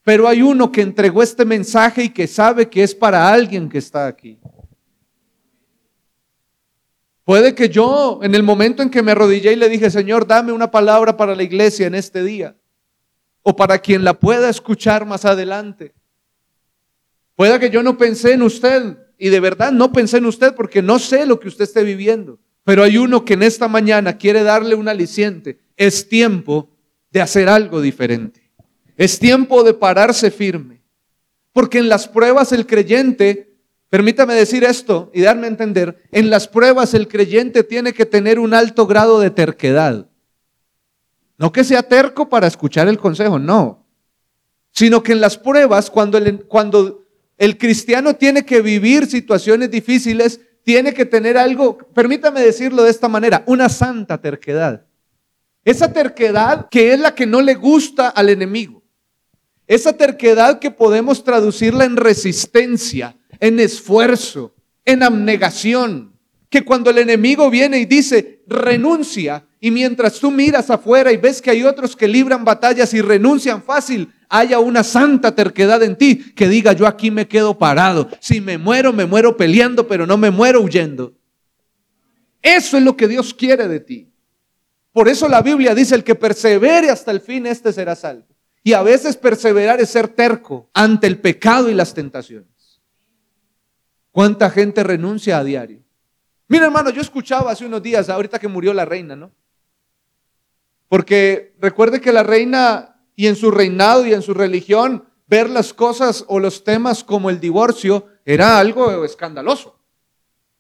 [0.04, 3.80] pero hay uno que entregó este mensaje y que sabe que es para alguien que
[3.80, 4.40] está aquí.
[7.24, 10.52] Puede que yo, en el momento en que me arrodillé y le dije, Señor, dame
[10.52, 12.56] una palabra para la iglesia en este día,
[13.42, 15.96] o para quien la pueda escuchar más adelante.
[17.36, 20.84] Puede que yo no pensé en usted, y de verdad no pensé en usted porque
[20.84, 22.38] no sé lo que usted esté viviendo.
[22.66, 25.60] Pero hay uno que en esta mañana quiere darle un aliciente.
[25.78, 26.70] Es tiempo
[27.12, 28.52] de hacer algo diferente.
[28.98, 30.82] Es tiempo de pararse firme.
[31.54, 33.56] Porque en las pruebas el creyente,
[33.90, 38.40] permítame decir esto y darme a entender, en las pruebas el creyente tiene que tener
[38.40, 40.10] un alto grado de terquedad.
[41.38, 43.86] No que sea terco para escuchar el consejo, no.
[44.72, 47.06] Sino que en las pruebas, cuando el, cuando
[47.38, 53.08] el cristiano tiene que vivir situaciones difíciles, tiene que tener algo, permítame decirlo de esta
[53.08, 54.84] manera, una santa terquedad.
[55.64, 58.84] Esa terquedad que es la que no le gusta al enemigo.
[59.68, 66.14] Esa terquedad que podemos traducirla en resistencia, en esfuerzo, en abnegación.
[66.50, 71.42] Que cuando el enemigo viene y dice, renuncia, Y mientras tú miras afuera y ves
[71.42, 76.18] que hay otros que libran batallas y renuncian fácil, haya una santa terquedad en ti
[76.36, 78.08] que diga, yo aquí me quedo parado.
[78.20, 81.16] Si me muero, me muero peleando, pero no me muero huyendo.
[82.44, 84.14] Eso es lo que Dios quiere de ti.
[84.92, 88.28] Por eso la Biblia dice, el que persevere hasta el fin, este será salvo.
[88.62, 92.80] Y a veces perseverar es ser terco ante el pecado y las tentaciones.
[94.12, 95.82] ¿Cuánta gente renuncia a diario?
[96.48, 99.32] Mira hermano, yo escuchaba hace unos días, ahorita que murió la reina, ¿no?
[100.96, 105.74] Porque recuerde que la reina y en su reinado y en su religión, ver las
[105.74, 109.78] cosas o los temas como el divorcio era algo escandaloso.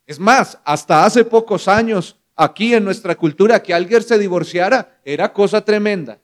[0.06, 5.32] Es más, hasta hace pocos años, aquí en nuestra cultura, que alguien se divorciara era
[5.32, 6.20] cosa tremenda.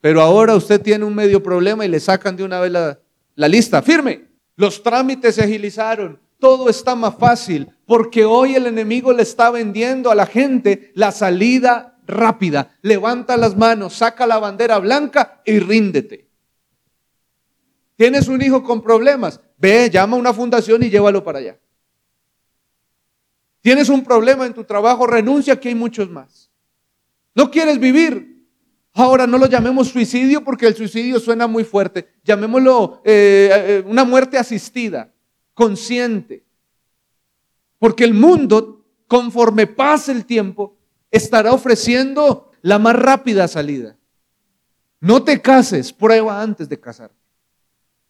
[0.00, 2.98] Pero ahora usted tiene un medio problema y le sacan de una vez la,
[3.36, 3.80] la lista.
[3.80, 4.24] Firme,
[4.56, 10.10] los trámites se agilizaron, todo está más fácil, porque hoy el enemigo le está vendiendo
[10.10, 12.76] a la gente la salida rápida.
[12.82, 16.28] Levanta las manos, saca la bandera blanca y ríndete.
[17.96, 21.58] Tienes un hijo con problemas, ve, llama a una fundación y llévalo para allá.
[23.60, 26.50] Tienes un problema en tu trabajo, renuncia, que hay muchos más.
[27.34, 28.34] No quieres vivir.
[28.92, 32.08] Ahora no lo llamemos suicidio porque el suicidio suena muy fuerte.
[32.22, 35.12] Llamémoslo eh, eh, una muerte asistida,
[35.52, 36.44] consciente.
[37.78, 40.76] Porque el mundo, conforme pasa el tiempo,
[41.16, 43.96] estará ofreciendo la más rápida salida.
[45.00, 47.12] No te cases, prueba antes de casar.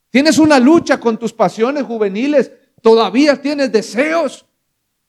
[0.08, 4.46] Tienes una lucha con tus pasiones juveniles, todavía tienes deseos.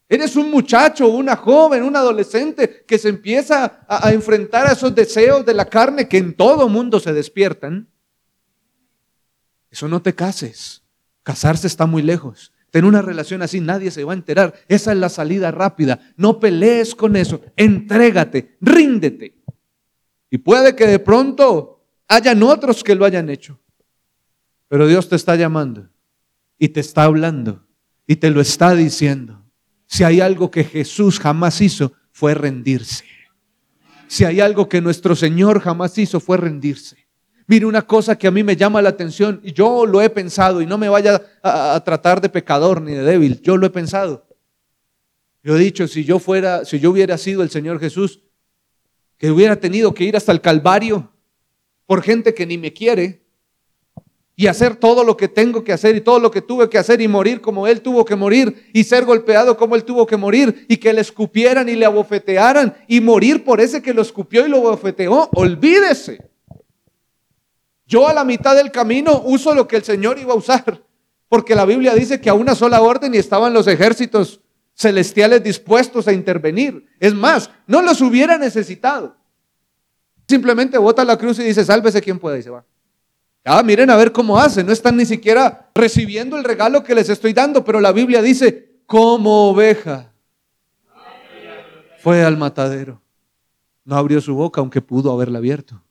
[0.10, 5.46] Eres un muchacho, una joven, un adolescente que se empieza a, enfrentar a esos deseos
[5.46, 7.88] de la carne que en todo mundo se despiertan.
[9.72, 10.84] Eso no te cases.
[11.24, 12.52] Casarse está muy lejos.
[12.76, 14.54] Ten una relación así, nadie se va a enterar.
[14.68, 15.98] Esa es la salida rápida.
[16.18, 17.40] No pelees con eso.
[17.56, 19.42] Entrégate, ríndete.
[20.30, 23.62] Y puede que de pronto hayan otros que lo hayan hecho.
[24.68, 25.88] Pero Dios te está llamando
[26.60, 27.66] y te está hablando
[28.08, 29.42] y te lo está diciendo.
[29.86, 33.06] Si hay algo que Jesús jamás hizo, fue rendirse.
[34.08, 37.05] Si hay algo que nuestro Señor jamás hizo, fue rendirse.
[37.48, 40.62] Mire una cosa que a mí me llama la atención y yo lo he pensado
[40.62, 44.26] y no me vaya a, tratar de pecador ni de débil, yo lo he pensado.
[45.44, 48.22] Yo he dicho, si yo fuera, si yo hubiera sido el Señor Jesús,
[49.18, 51.12] que hubiera tenido que ir hasta el Calvario
[51.86, 53.24] por gente que ni me quiere
[54.36, 57.00] y hacer todo lo que tengo que hacer y todo lo que tuve que hacer
[57.00, 60.66] y morir como Él tuvo que morir y ser golpeado como Él tuvo que morir
[60.68, 64.50] y que le escupieran y le abofetearan y morir por ese que lo escupió y
[64.50, 66.35] lo abofeteó, olvídese.
[67.88, 70.84] Yo a la mitad del camino uso lo que el Señor iba a usar,
[71.30, 74.42] porque la Biblia dice que a una sola orden y estaban los ejércitos
[74.76, 76.86] celestiales dispuestos a intervenir.
[77.00, 79.16] Es más, no los hubiera necesitado.
[80.28, 82.66] Simplemente bota la cruz y dice, sálvese quien pueda y se va.
[83.44, 84.64] Ah, miren a ver cómo hace.
[84.64, 88.80] No están ni siquiera recibiendo el regalo que les estoy dando, pero la Biblia dice,
[88.88, 90.12] como oveja.
[92.00, 93.02] Fue al matadero.
[93.84, 95.85] No abrió su boca, aunque pudo haberla abierto.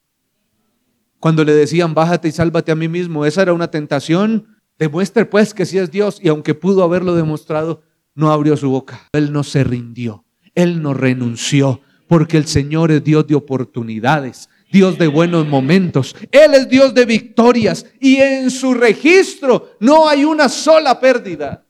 [1.24, 4.58] Cuando le decían, bájate y sálvate a mí mismo, esa era una tentación.
[4.78, 7.82] Demuestre pues que si es Dios y aunque pudo haberlo demostrado,
[8.14, 9.08] no abrió su boca.
[9.14, 14.50] Él no se rindió, él no renunció, porque el Señor es Dios de oportunidades.
[14.70, 16.14] Dios de buenos momentos.
[16.30, 21.64] Él es Dios de victorias y en su registro no hay una sola pérdida.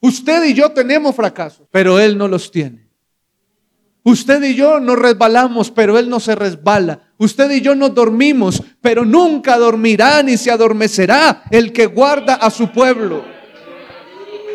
[0.00, 2.90] Usted y yo tenemos fracasos, pero Él no los tiene.
[4.02, 7.05] Usted y yo nos resbalamos, pero Él no se resbala.
[7.18, 12.50] Usted y yo nos dormimos, pero nunca dormirá ni se adormecerá el que guarda a
[12.50, 13.24] su pueblo.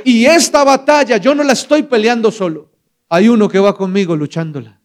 [0.04, 2.72] Y esta batalla yo no la estoy peleando solo.
[3.10, 4.80] Hay uno que va conmigo luchándola.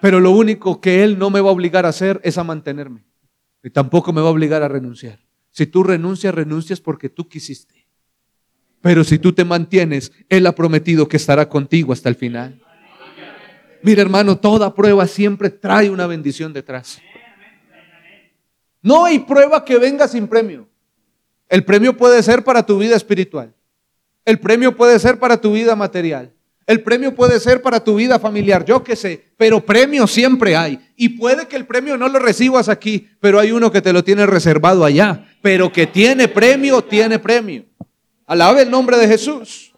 [0.00, 3.04] Pero lo único que Él no me va a obligar a hacer es a mantenerme.
[3.62, 5.18] Y tampoco me va a obligar a renunciar.
[5.50, 7.88] Si tú renuncias, renuncias porque tú quisiste.
[8.80, 12.62] Pero si tú te mantienes, Él ha prometido que estará contigo hasta el final.
[13.82, 17.00] Mira hermano, toda prueba siempre trae una bendición detrás.
[18.82, 20.68] No hay prueba que venga sin premio.
[21.48, 23.54] El premio puede ser para tu vida espiritual.
[24.24, 26.32] El premio puede ser para tu vida material.
[26.66, 30.78] El premio puede ser para tu vida familiar, yo qué sé, pero premio siempre hay.
[30.96, 34.04] Y puede que el premio no lo recibas aquí, pero hay uno que te lo
[34.04, 35.26] tiene reservado allá.
[35.40, 37.64] Pero que tiene premio, tiene premio.
[38.26, 39.72] Alabe el nombre de Jesús.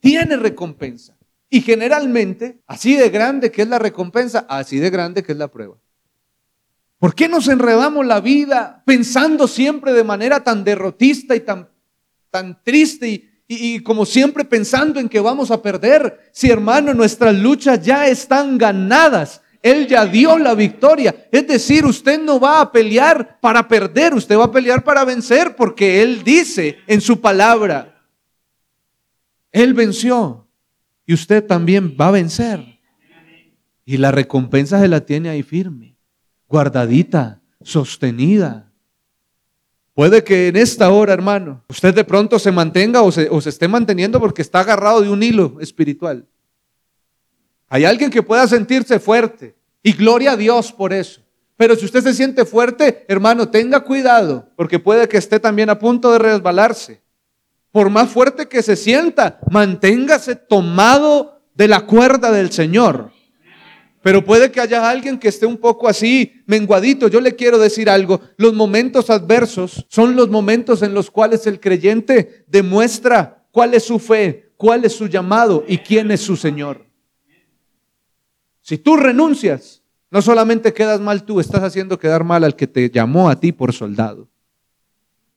[0.00, 1.14] Tiene recompensa.
[1.54, 5.48] Y generalmente, así de grande que es la recompensa, así de grande que es la
[5.48, 5.76] prueba.
[6.98, 11.68] ¿Por qué nos enredamos la vida pensando siempre de manera tan derrotista y tan,
[12.30, 16.30] tan triste y, y, como siempre pensando en que vamos a perder.
[16.32, 19.42] Si hermano, nuestras luchas ya están ganadas.
[19.60, 21.28] Él ya dio la victoria.
[21.30, 25.54] Es decir, usted no va a pelear para perder, usted va a pelear para vencer,
[25.54, 28.02] porque Él dice en su palabra,
[29.50, 30.42] Él venció
[31.06, 32.78] y usted también va a vencer.
[33.84, 35.96] Y la recompensa se la tiene ahí firme,
[36.48, 38.72] guardadita, sostenida.
[39.94, 43.50] Puede que en esta hora, hermano, usted de pronto se mantenga o se, o se
[43.50, 46.26] esté manteniendo porque está agarrado de un hilo espiritual.
[47.68, 51.20] Hay alguien que pueda sentirse fuerte y gloria a Dios por eso.
[51.56, 55.78] Pero si usted se siente fuerte, hermano, tenga cuidado porque puede que esté también a
[55.78, 57.01] punto de resbalarse.
[57.72, 63.10] Por más fuerte que se sienta, manténgase tomado de la cuerda del Señor.
[64.02, 67.08] Pero puede que haya alguien que esté un poco así, menguadito.
[67.08, 68.20] Yo le quiero decir algo.
[68.36, 73.98] Los momentos adversos son los momentos en los cuales el creyente demuestra cuál es su
[73.98, 76.84] fe, cuál es su llamado y quién es su Señor.
[78.60, 82.90] Si tú renuncias, no solamente quedas mal tú, estás haciendo quedar mal al que te
[82.90, 84.31] llamó a ti por soldado.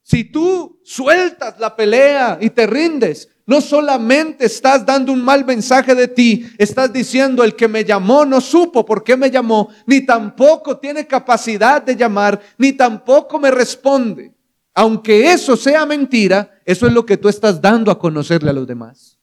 [0.06, 5.96] Si tú sueltas la pelea y te rindes, no solamente estás dando un mal mensaje
[5.96, 10.06] de ti, estás diciendo el que me llamó no supo por qué me llamó, ni
[10.06, 14.32] tampoco tiene capacidad de llamar, ni tampoco me responde.
[14.76, 18.68] Aunque eso sea mentira, eso es lo que tú estás dando a conocerle a los
[18.68, 19.18] demás.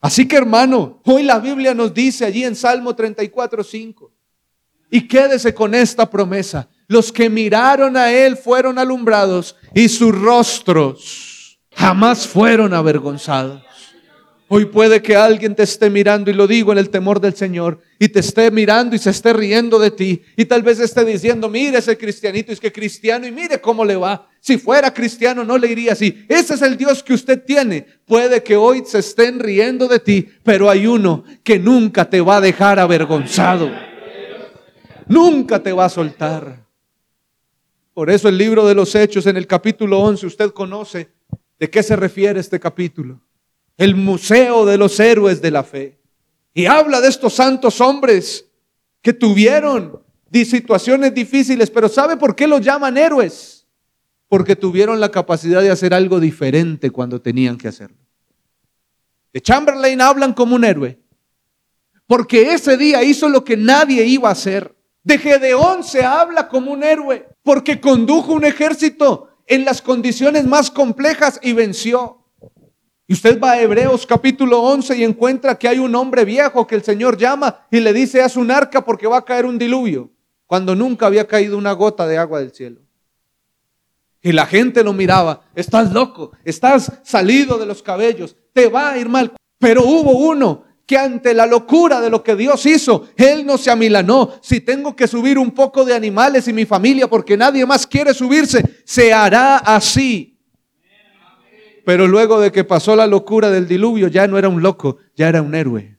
[0.00, 4.12] Así que hermano, hoy la Biblia nos dice allí en Salmo 34, 5,
[4.90, 11.58] y quédese con esta promesa, los que miraron a él fueron alumbrados y sus rostros
[11.76, 13.62] jamás fueron avergonzados.
[14.48, 17.80] Hoy puede que alguien te esté mirando, y lo digo en el temor del Señor,
[17.98, 21.48] y te esté mirando y se esté riendo de ti, y tal vez esté diciendo,
[21.48, 24.28] mire ese cristianito, es que cristiano, y mire cómo le va.
[24.40, 26.24] Si fuera cristiano no le iría así.
[26.28, 27.84] Ese es el Dios que usted tiene.
[28.04, 32.36] Puede que hoy se estén riendo de ti, pero hay uno que nunca te va
[32.36, 33.68] a dejar avergonzado.
[35.08, 36.65] Nunca te va a soltar.
[37.96, 41.08] Por eso el libro de los Hechos en el capítulo 11, usted conoce
[41.58, 43.22] ¿De qué se refiere este capítulo?
[43.78, 45.98] El museo de los héroes de la fe.
[46.52, 48.50] Y habla de estos santos hombres
[49.00, 53.66] que tuvieron situaciones difíciles, pero ¿sabe por qué los llaman héroes?
[54.28, 57.96] Porque tuvieron la capacidad de hacer algo diferente cuando tenían que hacerlo.
[59.32, 60.98] De Chamberlain hablan como un héroe,
[62.06, 64.75] porque ese día hizo lo que nadie iba a hacer.
[65.06, 70.68] De Gedeón se habla como un héroe, porque condujo un ejército en las condiciones más
[70.68, 72.24] complejas y venció.
[73.06, 76.74] Y usted va a Hebreos capítulo 11 y encuentra que hay un hombre viejo que
[76.74, 80.10] el Señor llama y le dice, haz un arca porque va a caer un diluvio,
[80.44, 82.80] cuando nunca había caído una gota de agua del cielo.
[84.22, 88.98] Y la gente lo miraba, estás loco, estás salido de los cabellos, te va a
[88.98, 89.30] ir mal.
[89.60, 93.70] Pero hubo uno que ante la locura de lo que Dios hizo, Él no se
[93.70, 94.34] amilanó.
[94.40, 98.14] Si tengo que subir un poco de animales y mi familia porque nadie más quiere
[98.14, 100.38] subirse, se hará así.
[101.84, 105.28] Pero luego de que pasó la locura del diluvio, ya no era un loco, ya
[105.28, 105.96] era un héroe.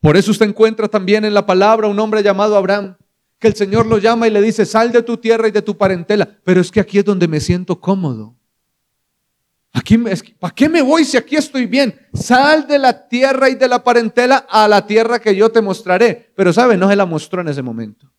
[0.00, 2.96] Por eso usted encuentra también en la palabra un hombre llamado Abraham,
[3.38, 5.76] que el Señor lo llama y le dice, sal de tu tierra y de tu
[5.76, 6.28] parentela.
[6.44, 8.36] Pero es que aquí es donde me siento cómodo.
[9.74, 9.96] Aquí,
[10.38, 11.98] ¿Para qué me voy si aquí estoy bien?
[12.12, 16.32] Sal de la tierra y de la parentela a la tierra que yo te mostraré.
[16.36, 18.12] Pero sabe, no se la mostró en ese momento.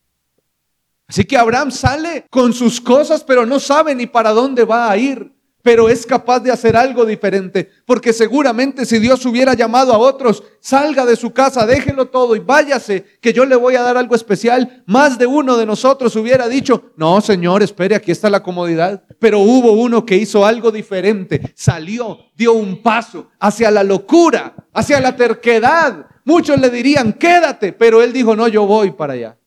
[1.08, 4.98] Así que Abraham sale con sus cosas, pero no sabe ni para dónde va a
[4.98, 5.33] ir
[5.64, 10.44] pero es capaz de hacer algo diferente, porque seguramente si Dios hubiera llamado a otros,
[10.60, 14.14] salga de su casa, déjelo todo y váyase, que yo le voy a dar algo
[14.14, 19.04] especial, más de uno de nosotros hubiera dicho, no, Señor, espere, aquí está la comodidad,
[19.20, 25.00] pero hubo uno que hizo algo diferente, salió, dio un paso hacia la locura, hacia
[25.00, 26.08] la terquedad.
[26.26, 29.38] Muchos le dirían, quédate, pero él dijo, no, yo voy para allá.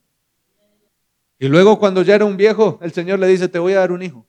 [1.38, 3.92] Y luego cuando ya era un viejo, el Señor le dice, te voy a dar
[3.92, 4.26] un hijo.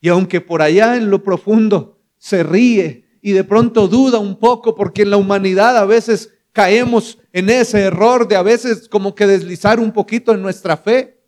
[0.00, 4.74] Y aunque por allá en lo profundo se ríe y de pronto duda un poco,
[4.74, 9.26] porque en la humanidad a veces caemos en ese error de a veces como que
[9.26, 11.18] deslizar un poquito en nuestra fe,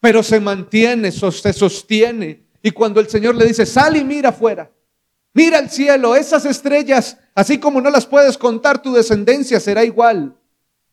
[0.00, 2.44] pero se mantiene, se sostiene.
[2.62, 4.70] Y cuando el Señor le dice, sal y mira afuera,
[5.34, 10.36] mira el cielo, esas estrellas, así como no las puedes contar, tu descendencia será igual.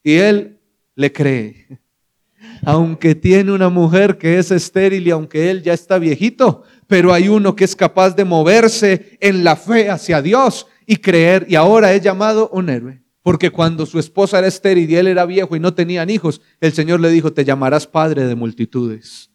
[0.04, 0.60] Y él
[0.96, 1.80] le cree.
[2.66, 7.28] Aunque tiene una mujer que es estéril y aunque él ya está viejito, pero hay
[7.28, 11.94] uno que es capaz de moverse en la fe hacia Dios y creer, y ahora
[11.94, 13.04] es llamado un héroe.
[13.22, 16.72] Porque cuando su esposa era estéril y él era viejo y no tenían hijos, el
[16.72, 19.32] Señor le dijo, te llamarás padre de multitudes.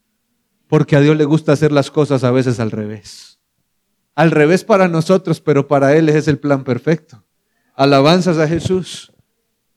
[0.66, 3.38] Porque a Dios le gusta hacer las cosas a veces al revés.
[4.14, 7.22] Al revés para nosotros, pero para Él es el plan perfecto.
[7.74, 9.11] Alabanzas a Jesús.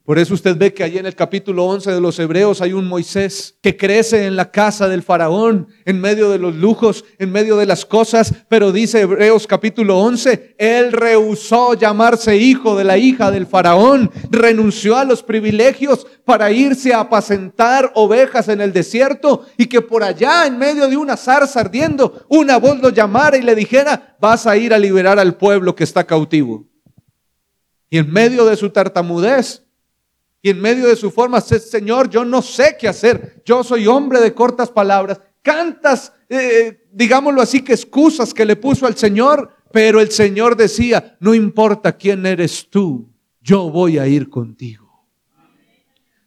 [0.05, 2.87] Por eso usted ve que allí en el capítulo 11 de los Hebreos hay un
[2.87, 7.57] Moisés que crece en la casa del faraón, en medio de los lujos, en medio
[7.57, 13.31] de las cosas, pero dice Hebreos capítulo 11, él rehusó llamarse hijo de la hija
[13.31, 19.65] del faraón, renunció a los privilegios para irse a apacentar ovejas en el desierto y
[19.65, 23.55] que por allá en medio de una zarza ardiendo, una voz lo llamara y le
[23.55, 26.67] dijera, vas a ir a liberar al pueblo que está cautivo.
[27.89, 29.64] Y en medio de su tartamudez,
[30.45, 33.41] y en medio de su forma, Señor, yo no sé qué hacer.
[33.47, 35.19] Yo soy hombre de cortas palabras.
[35.41, 41.17] Cantas, eh, digámoslo así, que excusas que le puso al Señor, pero el Señor decía,
[41.19, 45.07] no importa quién eres tú, yo voy a ir contigo.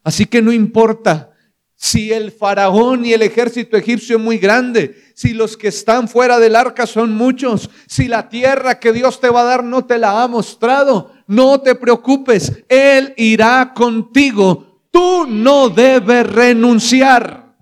[0.02, 1.30] Así que no importa
[1.76, 6.40] si el faraón y el ejército egipcio es muy grande, si los que están fuera
[6.40, 9.96] del arca son muchos, si la tierra que Dios te va a dar no te
[9.96, 14.80] la ha mostrado, no te preocupes, Él irá contigo.
[14.90, 17.54] Tú no debes renunciar.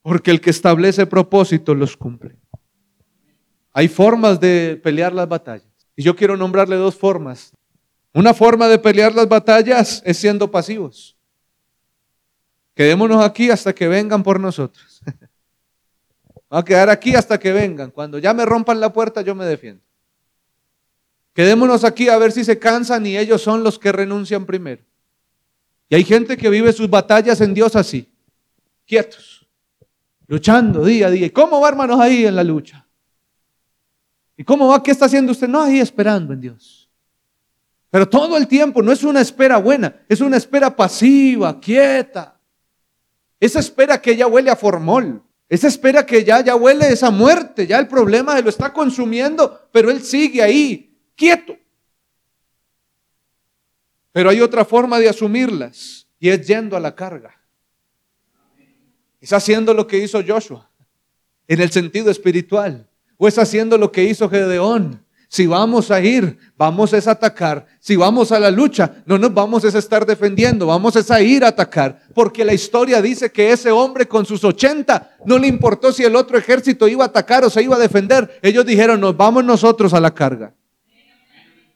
[0.00, 2.36] Porque el que establece propósitos los cumple.
[3.72, 5.66] Hay formas de pelear las batallas.
[5.96, 7.52] Y yo quiero nombrarle dos formas.
[8.14, 11.16] Una forma de pelear las batallas es siendo pasivos.
[12.74, 15.02] Quedémonos aquí hasta que vengan por nosotros.
[16.48, 17.90] Vamos a quedar aquí hasta que vengan.
[17.90, 19.82] Cuando ya me rompan la puerta, yo me defiendo.
[21.38, 24.82] Quedémonos aquí a ver si se cansan y ellos son los que renuncian primero.
[25.88, 28.12] Y hay gente que vive sus batallas en Dios así,
[28.84, 29.46] quietos,
[30.26, 31.26] luchando día a día.
[31.26, 32.84] ¿Y cómo va, hermanos, ahí en la lucha?
[34.36, 34.82] ¿Y cómo va?
[34.82, 35.46] ¿Qué está haciendo usted?
[35.46, 36.90] No, ahí esperando en Dios.
[37.88, 42.36] Pero todo el tiempo no es una espera buena, es una espera pasiva, quieta.
[43.38, 45.22] Esa espera que ya huele a formol.
[45.48, 49.68] Esa espera que ya, ya huele esa muerte, ya el problema se lo está consumiendo,
[49.70, 50.87] pero él sigue ahí,
[51.18, 51.58] quieto.
[54.12, 57.34] Pero hay otra forma de asumirlas y es yendo a la carga.
[59.20, 60.70] Es haciendo lo que hizo Joshua
[61.46, 62.88] en el sentido espiritual.
[63.18, 65.04] O es haciendo lo que hizo Gedeón.
[65.30, 67.66] Si vamos a ir, vamos a atacar.
[67.80, 71.48] Si vamos a la lucha, no nos vamos a estar defendiendo, vamos a ir a
[71.48, 72.00] atacar.
[72.14, 76.16] Porque la historia dice que ese hombre con sus 80 no le importó si el
[76.16, 78.38] otro ejército iba a atacar o se iba a defender.
[78.40, 80.54] Ellos dijeron, nos vamos nosotros a la carga.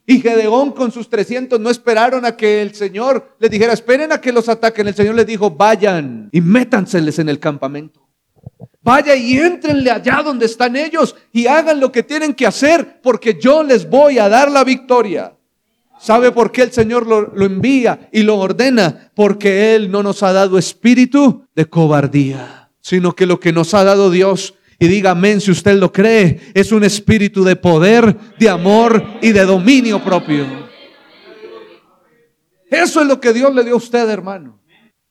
[0.05, 4.20] Y Gedeón con sus 300 no esperaron a que el Señor les dijera, esperen a
[4.20, 4.88] que los ataquen.
[4.88, 8.09] El Señor les dijo, vayan y métanseles en el campamento.
[8.82, 13.38] Vaya y entrenle allá donde están ellos y hagan lo que tienen que hacer porque
[13.40, 15.36] yo les voy a dar la victoria.
[16.00, 19.12] ¿Sabe por qué el Señor lo, lo envía y lo ordena?
[19.14, 23.84] Porque Él no nos ha dado espíritu de cobardía, sino que lo que nos ha
[23.84, 26.40] dado Dios y diga amén si usted lo cree.
[26.54, 30.46] Es un espíritu de poder, de amor y de dominio propio.
[32.70, 34.62] Eso es lo que Dios le dio a usted, hermano.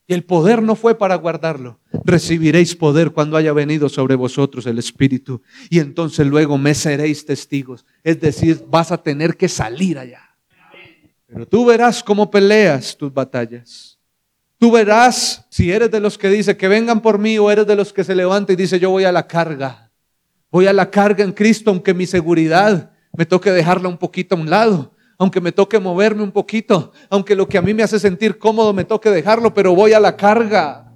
[0.07, 1.79] Y el poder no fue para guardarlo.
[2.03, 5.41] Recibiréis poder cuando haya venido sobre vosotros el Espíritu.
[5.69, 7.85] Y entonces luego me seréis testigos.
[8.03, 10.35] Es decir, vas a tener que salir allá.
[11.27, 13.90] Pero tú verás cómo peleas tus batallas.
[14.61, 17.75] Tú verás si eres de los que dice que vengan por mí o eres de
[17.75, 19.89] los que se levanta y dice yo voy a la carga.
[20.51, 24.37] Voy a la carga en Cristo, aunque mi seguridad me toque dejarla un poquito a
[24.37, 27.97] un lado, aunque me toque moverme un poquito, aunque lo que a mí me hace
[27.97, 30.93] sentir cómodo me toque dejarlo, pero voy a la carga.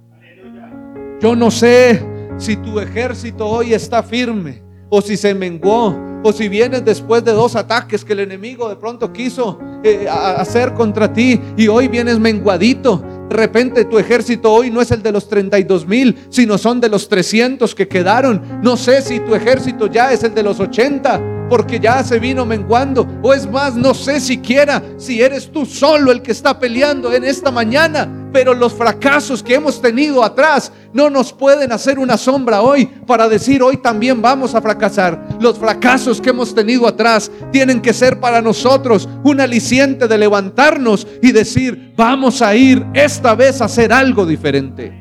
[1.20, 2.06] Yo no sé
[2.38, 7.32] si tu ejército hoy está firme o si se menguó o si vienes después de
[7.32, 12.20] dos ataques que el enemigo de pronto quiso eh, hacer contra ti y hoy vienes
[12.20, 13.15] menguadito.
[13.28, 16.88] De repente tu ejército hoy no es el de los 32 mil, sino son de
[16.88, 18.60] los 300 que quedaron.
[18.62, 22.44] No sé si tu ejército ya es el de los 80 porque ya se vino
[22.44, 23.06] menguando.
[23.22, 27.24] O es más, no sé siquiera si eres tú solo el que está peleando en
[27.24, 28.08] esta mañana.
[28.32, 33.28] Pero los fracasos que hemos tenido atrás no nos pueden hacer una sombra hoy para
[33.28, 35.38] decir hoy también vamos a fracasar.
[35.40, 41.06] Los fracasos que hemos tenido atrás tienen que ser para nosotros un aliciente de levantarnos
[41.22, 45.00] y decir vamos a ir esta vez a hacer algo diferente.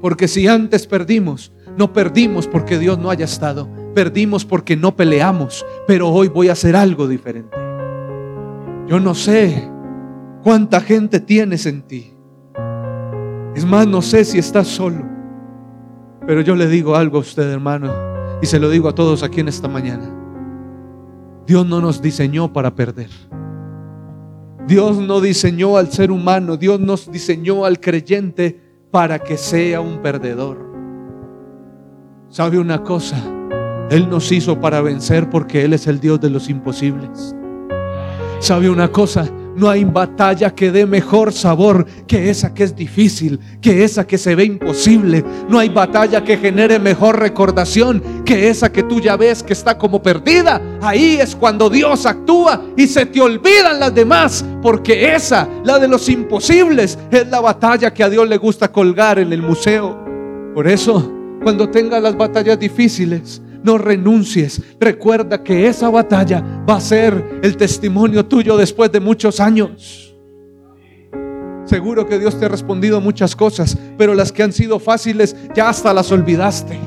[0.00, 5.64] Porque si antes perdimos, no perdimos porque Dios no haya estado Perdimos porque no peleamos,
[5.86, 7.56] pero hoy voy a hacer algo diferente.
[8.88, 9.70] Yo no sé
[10.42, 12.12] cuánta gente tienes en ti.
[13.54, 15.04] Es más, no sé si estás solo.
[16.26, 17.92] Pero yo le digo algo a usted, hermano,
[18.42, 20.10] y se lo digo a todos aquí en esta mañana.
[21.46, 23.10] Dios no nos diseñó para perder.
[24.66, 30.00] Dios no diseñó al ser humano, Dios nos diseñó al creyente para que sea un
[30.00, 30.58] perdedor.
[32.28, 33.33] ¿Sabe una cosa?
[33.90, 37.34] Él nos hizo para vencer porque Él es el Dios de los imposibles.
[38.40, 39.28] ¿Sabe una cosa?
[39.56, 44.18] No hay batalla que dé mejor sabor que esa que es difícil, que esa que
[44.18, 45.24] se ve imposible.
[45.48, 49.78] No hay batalla que genere mejor recordación que esa que tú ya ves que está
[49.78, 50.60] como perdida.
[50.82, 55.86] Ahí es cuando Dios actúa y se te olvidan las demás, porque esa, la de
[55.86, 60.04] los imposibles, es la batalla que a Dios le gusta colgar en el museo.
[60.52, 61.12] Por eso,
[61.42, 64.62] cuando tengas las batallas difíciles, no renuncies.
[64.78, 70.14] Recuerda que esa batalla va a ser el testimonio tuyo después de muchos años.
[71.64, 75.70] Seguro que Dios te ha respondido muchas cosas, pero las que han sido fáciles ya
[75.70, 76.78] hasta las olvidaste.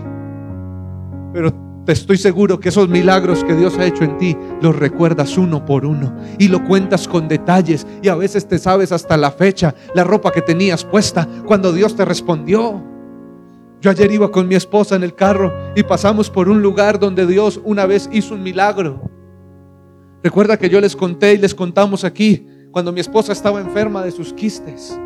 [1.34, 1.51] Pero
[1.84, 5.65] te estoy seguro que esos milagros que Dios ha hecho en ti los recuerdas uno
[5.65, 9.73] por uno y lo cuentas con detalles y a veces te sabes hasta la fecha,
[9.95, 12.97] la ropa que tenías puesta cuando Dios te respondió.
[13.88, 17.25] Yo ayer iba con mi esposa en el carro y pasamos por un lugar donde
[17.25, 19.09] Dios una vez hizo un milagro.
[20.21, 24.11] Recuerda que yo les conté y les contamos aquí cuando mi esposa estaba enferma de
[24.11, 24.99] sus quistes.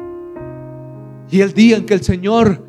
[1.30, 2.66] Y el día en que el Señor,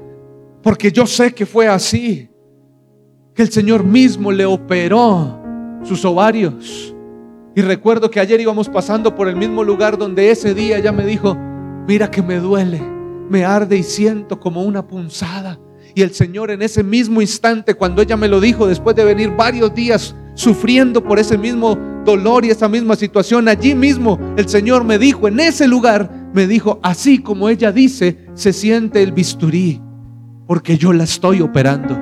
[0.62, 2.28] porque yo sé que fue así,
[3.34, 5.40] que el Señor mismo le operó
[5.82, 6.94] sus ovarios.
[7.56, 11.06] Y recuerdo que ayer íbamos pasando por el mismo lugar donde ese día ella me
[11.06, 11.34] dijo,
[11.88, 12.82] mira que me duele,
[13.30, 15.58] me arde y siento como una punzada.
[15.94, 19.30] Y el Señor en ese mismo instante, cuando ella me lo dijo, después de venir
[19.36, 24.84] varios días sufriendo por ese mismo dolor y esa misma situación, allí mismo el Señor
[24.84, 29.82] me dijo, en ese lugar, me dijo, así como ella dice, se siente el bisturí,
[30.46, 31.98] porque yo la estoy operando.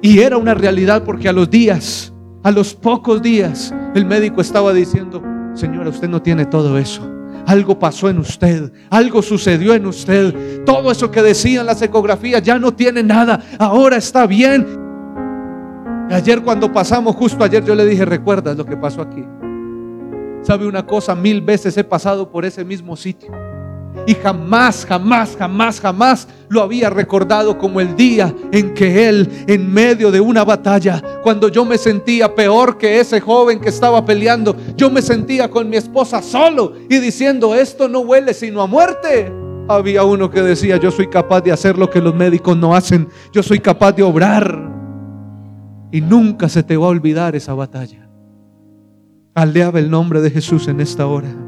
[0.00, 4.72] Y era una realidad porque a los días, a los pocos días, el médico estaba
[4.72, 5.22] diciendo,
[5.54, 7.17] Señora, usted no tiene todo eso
[7.48, 10.64] algo pasó en usted, algo sucedió en usted.
[10.66, 14.66] Todo eso que decían las ecografías ya no tiene nada, ahora está bien.
[16.10, 19.24] Ayer cuando pasamos, justo ayer yo le dije, ¿recuerdas lo que pasó aquí?
[20.42, 21.14] ¿Sabe una cosa?
[21.14, 23.47] Mil veces he pasado por ese mismo sitio
[24.06, 29.70] y jamás, jamás, jamás, jamás lo había recordado como el día en que Él, en
[29.70, 34.56] medio de una batalla, cuando yo me sentía peor que ese joven que estaba peleando,
[34.76, 39.30] yo me sentía con mi esposa solo y diciendo, esto no huele sino a muerte.
[39.68, 43.08] Había uno que decía, yo soy capaz de hacer lo que los médicos no hacen,
[43.32, 44.58] yo soy capaz de obrar.
[45.92, 48.08] Y nunca se te va a olvidar esa batalla.
[49.34, 51.47] Aleaba el nombre de Jesús en esta hora.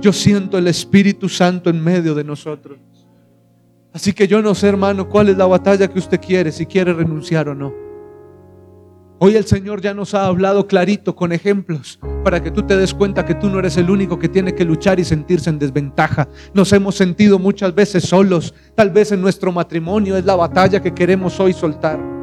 [0.00, 2.78] Yo siento el Espíritu Santo en medio de nosotros.
[3.92, 6.92] Así que yo no sé, hermano, cuál es la batalla que usted quiere, si quiere
[6.92, 7.72] renunciar o no.
[9.18, 12.92] Hoy el Señor ya nos ha hablado clarito con ejemplos para que tú te des
[12.92, 16.28] cuenta que tú no eres el único que tiene que luchar y sentirse en desventaja.
[16.52, 18.52] Nos hemos sentido muchas veces solos.
[18.74, 22.15] Tal vez en nuestro matrimonio es la batalla que queremos hoy soltar.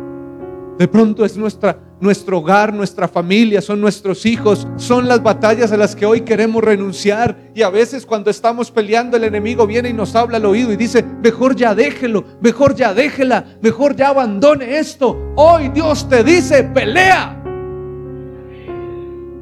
[0.78, 5.78] De pronto es nuestra nuestro hogar, nuestra familia, son nuestros hijos, son las batallas a
[5.78, 7.52] las que hoy queremos renunciar.
[7.56, 10.76] Y a veces cuando estamos peleando el enemigo viene y nos habla al oído y
[10.76, 15.18] dice, mejor ya déjelo, mejor ya déjela, mejor ya abandone esto.
[15.36, 17.42] Hoy Dios te dice, pelea.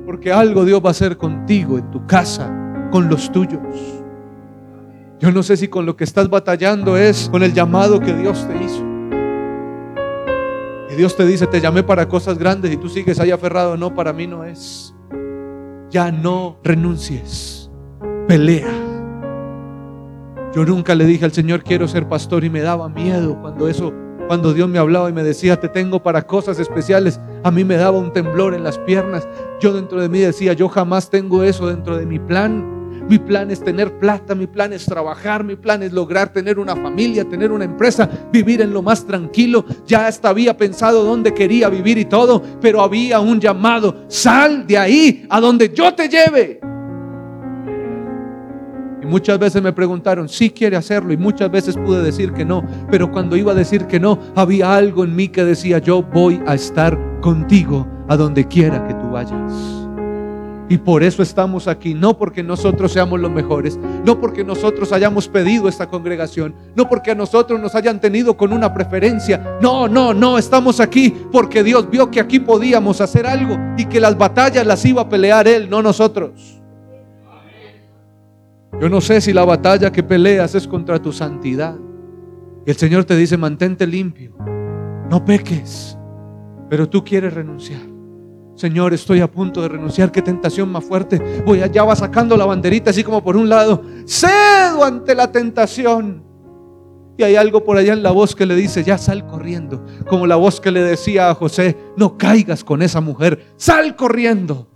[0.06, 2.52] Porque algo Dios va a hacer contigo, en tu casa,
[2.92, 3.60] con los tuyos.
[5.20, 8.48] Yo no sé si con lo que estás batallando es con el llamado que Dios
[8.48, 8.91] te hizo.
[10.92, 13.78] Y Dios te dice, te llamé para cosas grandes y tú sigues ahí aferrado.
[13.78, 14.94] No, para mí no es.
[15.90, 17.72] Ya no renuncies.
[18.28, 18.68] Pelea.
[20.54, 23.94] Yo nunca le dije al Señor, quiero ser pastor y me daba miedo cuando eso,
[24.28, 27.22] cuando Dios me hablaba y me decía, te tengo para cosas especiales.
[27.44, 29.26] A mí me daba un temblor en las piernas.
[29.62, 32.81] Yo dentro de mí decía, yo jamás tengo eso dentro de mi plan.
[33.12, 36.78] Mi plan es tener plata, mi plan es trabajar, mi plan es lograr tener una
[36.78, 39.66] familia, tener una empresa, vivir en lo más tranquilo.
[39.86, 44.78] Ya hasta había pensado dónde quería vivir y todo, pero había un llamado, sal de
[44.78, 46.62] ahí a donde yo te lleve.
[49.04, 52.66] Y muchas veces me preguntaron, si quiere hacerlo, y muchas veces pude decir que no,
[52.90, 56.42] pero cuando iba a decir que no, había algo en mí que decía, yo voy
[56.48, 59.81] a estar contigo a donde quiera que tú vayas.
[60.72, 65.28] Y por eso estamos aquí, no porque nosotros seamos los mejores, no porque nosotros hayamos
[65.28, 69.58] pedido esta congregación, no porque a nosotros nos hayan tenido con una preferencia.
[69.62, 74.00] No, no, no, estamos aquí porque Dios vio que aquí podíamos hacer algo y que
[74.00, 76.62] las batallas las iba a pelear Él, no nosotros.
[78.80, 81.76] Yo no sé si la batalla que peleas es contra tu santidad.
[82.66, 84.38] El Señor te dice, mantente limpio,
[85.10, 85.98] no peques,
[86.70, 87.91] pero tú quieres renunciar.
[88.62, 91.42] Señor, estoy a punto de renunciar, qué tentación más fuerte.
[91.48, 96.24] Voy allá, va sacando la banderita así como por un lado, cedo ante la tentación.
[97.18, 99.84] Y hay algo por allá en la voz que le dice, ya sal corriendo.
[100.08, 104.68] Como la voz que le decía a José, no caigas con esa mujer, sal corriendo.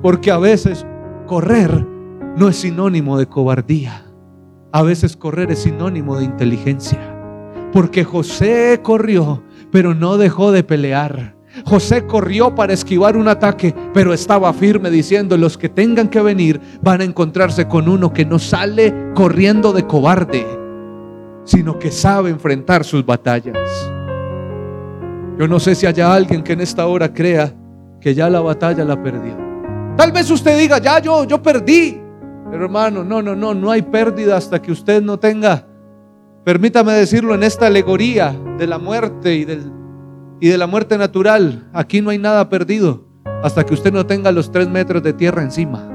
[0.00, 0.86] Porque a veces
[1.26, 1.84] correr
[2.36, 4.06] no es sinónimo de cobardía.
[4.70, 7.00] A veces correr es sinónimo de inteligencia.
[7.72, 9.42] Porque José corrió,
[9.72, 11.33] pero no dejó de pelear.
[11.64, 16.60] José corrió para esquivar un ataque, pero estaba firme diciendo, los que tengan que venir
[16.82, 20.44] van a encontrarse con uno que no sale corriendo de cobarde,
[21.44, 23.56] sino que sabe enfrentar sus batallas.
[25.38, 27.54] Yo no sé si haya alguien que en esta hora crea
[28.00, 29.36] que ya la batalla la perdió.
[29.96, 32.00] Tal vez usted diga, ya yo, yo perdí.
[32.50, 35.66] Pero hermano, no, no, no, no hay pérdida hasta que usted no tenga,
[36.44, 39.72] permítame decirlo, en esta alegoría de la muerte y, del,
[40.40, 41.68] y de la muerte natural.
[41.72, 43.06] Aquí no hay nada perdido
[43.42, 45.90] hasta que usted no tenga los tres metros de tierra encima.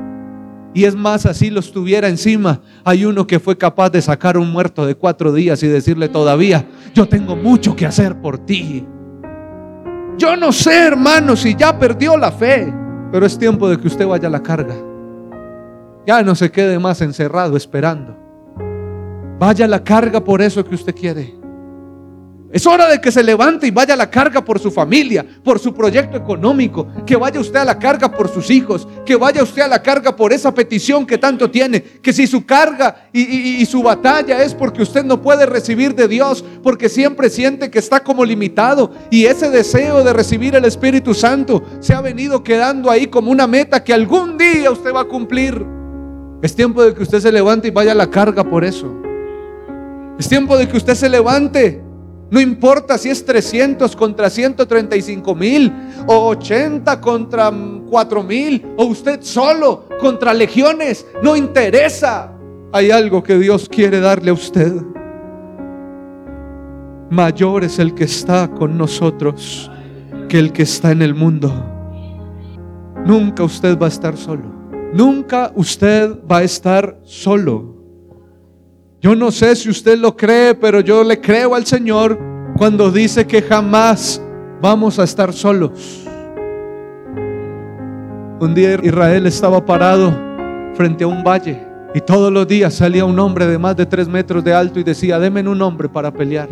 [0.74, 2.62] Y es más, así los tuviera encima.
[2.84, 6.68] Hay uno que fue capaz de sacar un muerto de cuatro días y decirle todavía,
[6.94, 8.86] yo tengo mucho que hacer por ti.
[10.18, 12.72] Yo no sé, hermano, si ya perdió la fe,
[13.12, 14.76] pero es tiempo de que usted vaya a la carga.
[16.06, 18.16] Ya no se quede más encerrado esperando.
[19.40, 21.39] Vaya a la carga por eso que usted quiere.
[22.52, 25.60] Es hora de que se levante y vaya a la carga por su familia, por
[25.60, 29.62] su proyecto económico, que vaya usted a la carga por sus hijos, que vaya usted
[29.62, 33.84] a la carga por esa petición que tanto tiene, que si su carga y, su
[33.84, 38.26] batalla es porque usted no puede recibir de Dios, porque siempre siente que está como
[38.26, 43.30] limitado y ese deseo de recibir el Espíritu Santo se ha venido quedando ahí como
[43.30, 45.64] una meta que algún día usted va a cumplir.
[46.42, 48.92] Es tiempo de que usted se levante y vaya a la carga por eso.
[50.18, 51.89] Es tiempo de que usted se levante
[52.32, 55.74] no importa si es 300 contra 135 mil
[56.06, 61.08] o 80 contra 4 mil o usted solo contra legiones.
[61.24, 62.32] No interesa.
[62.72, 64.74] Hay algo que Dios quiere darle a usted.
[67.10, 69.72] Mayor es el que está con nosotros
[70.28, 71.52] que el que está en el mundo.
[73.06, 74.44] Nunca usted va a estar solo.
[74.94, 77.79] Nunca usted va a estar solo.
[79.02, 82.20] Yo no sé si usted lo cree, pero yo le creo al Señor
[82.58, 84.22] cuando dice que jamás
[84.62, 86.06] vamos a estar solos.
[88.42, 90.14] Un día Israel estaba parado
[90.74, 94.10] frente a un valle y todos los días salía un hombre de más de tres
[94.10, 96.50] metros de alto y decía, denme un hombre para pelear.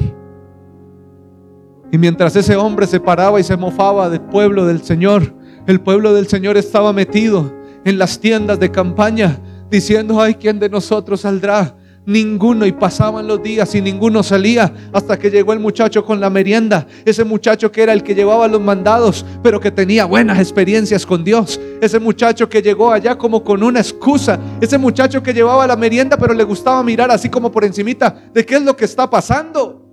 [1.92, 5.34] Y mientras ese hombre se paraba y se mofaba del pueblo del Señor,
[5.66, 9.38] el pueblo del Señor estaba metido en las tiendas de campaña
[9.70, 11.76] diciendo, ay, ¿quién de nosotros saldrá?
[12.08, 16.30] Ninguno y pasaban los días y ninguno salía hasta que llegó el muchacho con la
[16.30, 16.88] merienda.
[17.04, 21.26] Ese muchacho que era el que llevaba los mandados, pero que tenía buenas experiencias con
[21.26, 21.60] Dios.
[21.82, 24.40] Ese muchacho que llegó allá como con una excusa.
[24.62, 28.46] Ese muchacho que llevaba la merienda, pero le gustaba mirar así como por encimita de
[28.46, 29.84] qué es lo que está pasando.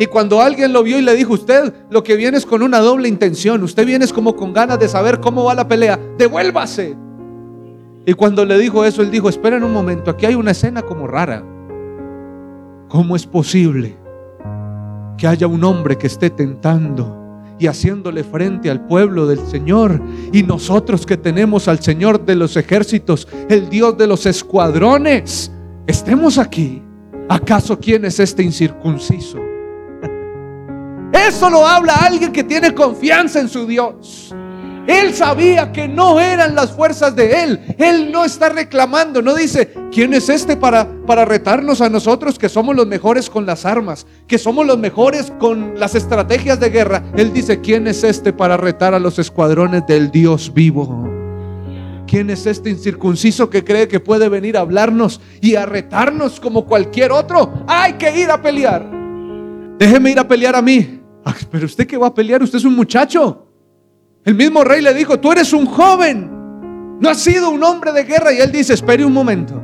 [0.00, 2.80] Y cuando alguien lo vio y le dijo, usted lo que viene es con una
[2.80, 7.05] doble intención, usted viene como con ganas de saber cómo va la pelea, devuélvase.
[8.08, 11.08] Y cuando le dijo eso, él dijo, esperen un momento, aquí hay una escena como
[11.08, 11.44] rara.
[12.88, 13.96] ¿Cómo es posible
[15.18, 17.24] que haya un hombre que esté tentando
[17.58, 20.00] y haciéndole frente al pueblo del Señor?
[20.32, 25.50] Y nosotros que tenemos al Señor de los ejércitos, el Dios de los escuadrones,
[25.88, 26.80] estemos aquí.
[27.28, 29.38] ¿Acaso quién es este incircunciso?
[31.12, 34.32] Eso lo habla alguien que tiene confianza en su Dios.
[34.86, 37.74] Él sabía que no eran las fuerzas de Él.
[37.78, 42.48] Él no está reclamando, no dice, ¿quién es este para, para retarnos a nosotros que
[42.48, 47.02] somos los mejores con las armas, que somos los mejores con las estrategias de guerra?
[47.16, 51.06] Él dice, ¿quién es este para retar a los escuadrones del Dios vivo?
[52.06, 56.64] ¿Quién es este incircunciso que cree que puede venir a hablarnos y a retarnos como
[56.64, 57.64] cualquier otro?
[57.66, 58.88] Hay que ir a pelear.
[59.78, 61.00] Déjeme ir a pelear a mí.
[61.50, 63.45] pero usted que va a pelear, usted es un muchacho.
[64.26, 66.28] El mismo rey le dijo, tú eres un joven,
[67.00, 68.32] no has sido un hombre de guerra.
[68.32, 69.62] Y él dice, espere un momento.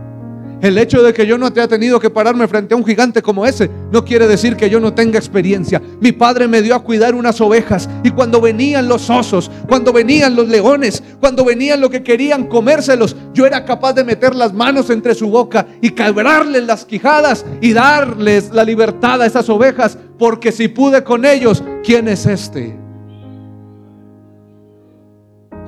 [0.61, 3.21] El hecho de que yo no te haya tenido que pararme frente a un gigante
[3.21, 5.83] como ese no quiere decir que yo no tenga experiencia.
[6.01, 10.37] Mi padre me dio a cuidar unas ovejas y cuando venían los osos, cuando venían
[10.37, 14.91] los leones, cuando venían lo que querían comérselos, yo era capaz de meter las manos
[14.91, 20.53] entre su boca y quebrarles las quijadas y darles la libertad a esas ovejas, porque
[20.53, 22.82] si pude con ellos, ¿quién es este?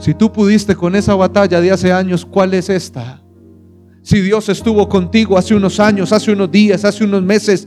[0.05, 3.23] Si tú pudiste con esa batalla de hace años, ¿cuál es esta?
[4.03, 7.67] Si Dios estuvo contigo hace unos años, hace unos días, hace unos meses,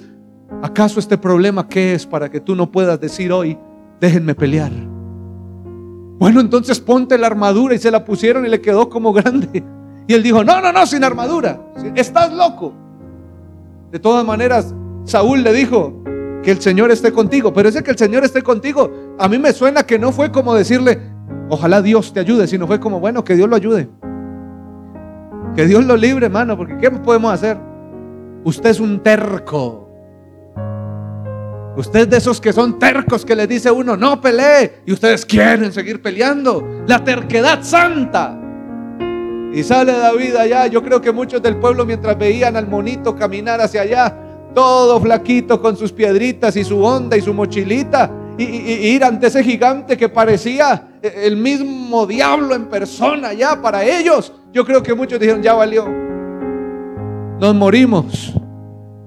[0.62, 3.58] ¿acaso este problema qué es para que tú no puedas decir hoy,
[4.00, 4.72] déjenme pelear?
[6.20, 9.64] Bueno, entonces ponte la armadura y se la pusieron y le quedó como grande.
[10.06, 11.60] Y él dijo, no, no, no, sin armadura.
[11.96, 12.72] Estás loco.
[13.92, 14.76] De todas maneras,
[15.06, 16.04] Saúl le dijo,
[16.44, 17.52] que el Señor esté contigo.
[17.52, 20.54] Pero ese que el Señor esté contigo, a mí me suena que no fue como
[20.54, 21.17] decirle,
[21.50, 23.90] ojalá Dios te ayude, sino fue como, bueno, que Dios lo ayude.
[25.56, 27.58] Que Dios lo libre, hermano, porque ¿qué podemos hacer?
[28.44, 29.90] Usted es un terco.
[31.76, 34.82] Usted es de esos que son tercos que le dice uno, no pelee.
[34.86, 36.84] Y ustedes quieren seguir peleando.
[36.88, 38.40] La terquedad santa.
[39.54, 40.68] Y sale David allá.
[40.68, 44.16] Yo creo que muchos del pueblo mientras veían al monito caminar hacia allá,
[44.54, 49.44] todo flaquito con sus piedritas y su onda y su mochilita, y, ir ante ese
[49.44, 54.34] gigante que parecía el mismo diablo en persona ya para ellos.
[54.52, 55.88] Yo creo que muchos dijeron, ya valió.
[57.40, 58.34] Nos morimos.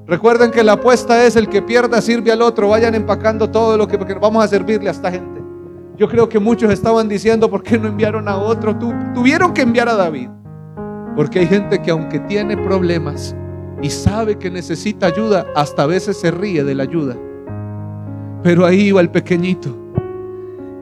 [0.06, 2.68] Recuerden que la apuesta es el que pierda sirve al otro.
[2.68, 5.40] Vayan empacando todo lo que vamos a servirle a esta gente.
[5.96, 8.76] Yo creo que muchos estaban diciendo, ¿por qué no enviaron a otro?
[9.14, 10.30] tuvieron que enviar a David.
[11.14, 13.36] Porque hay gente que aunque tiene problemas
[13.82, 17.16] y sabe que necesita ayuda, hasta a veces se ríe de la ayuda.
[18.42, 19.76] Pero ahí iba el pequeñito,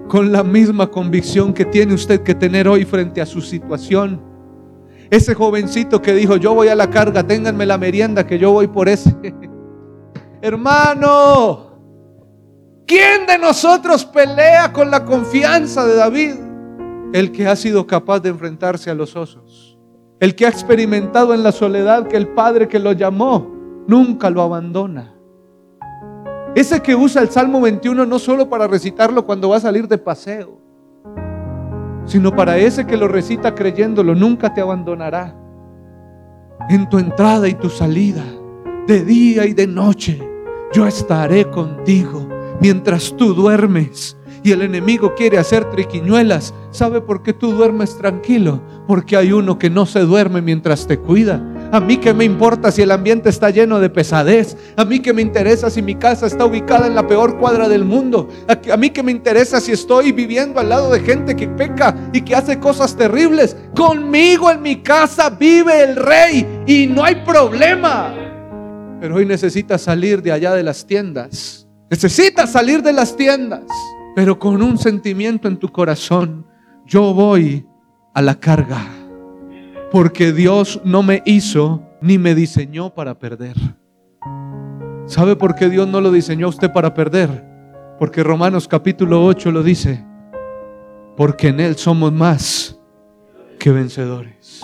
[0.09, 4.21] con la misma convicción que tiene usted que tener hoy frente a su situación.
[5.11, 8.67] Ese jovencito que dijo, yo voy a la carga, ténganme la merienda que yo voy
[8.67, 9.15] por ese.
[10.43, 11.79] Hermano,
[12.87, 16.35] ¿quién de nosotros pelea con la confianza de David?
[17.13, 19.79] El que ha sido capaz de enfrentarse a los osos.
[20.21, 23.55] El que ha experimentado en la soledad que el Padre que lo llamó
[23.87, 25.18] nunca lo abandona.
[26.55, 29.99] Ese que usa el Salmo 21 no solo para recitarlo cuando va a salir de
[29.99, 30.59] paseo
[32.09, 35.37] sino para ese que lo recita creyéndolo, nunca te abandonará.
[36.71, 38.25] En tu entrada y tu salida,
[38.87, 40.27] de día y de noche,
[40.73, 42.27] yo estaré contigo
[42.61, 46.55] mientras tú duermes y el enemigo quiere hacer triquiñuelas.
[46.71, 48.63] ¿Sabe por qué tú duermes tranquilo?
[48.87, 52.71] Porque hay uno que no se duerme mientras te cuida a mí que me importa
[52.71, 54.57] si el ambiente está lleno de pesadez.
[54.77, 57.85] A mí que me interesa si mi casa está ubicada en la peor cuadra del
[57.85, 58.29] mundo.
[58.49, 62.23] A mí que me interesa si estoy viviendo al lado de gente que peca y
[62.23, 63.57] que hace cosas terribles.
[63.77, 68.15] Conmigo en mi casa vive el rey y no hay problema.
[69.01, 71.69] Pero hoy necesitas salir de allá de las tiendas.
[71.91, 73.65] Necesitas salir de las tiendas.
[74.17, 76.47] Pero con un sentimiento en tu corazón.
[76.87, 77.67] Yo voy
[78.15, 78.98] a la carga
[79.91, 83.57] porque Dios no me hizo ni me diseñó para perder.
[85.07, 87.45] ¿Sabe por qué Dios no lo diseñó a usted para perder?
[87.99, 90.05] Porque Romanos capítulo 8 lo dice.
[91.17, 92.79] Porque en Él somos más
[93.59, 94.63] que vencedores.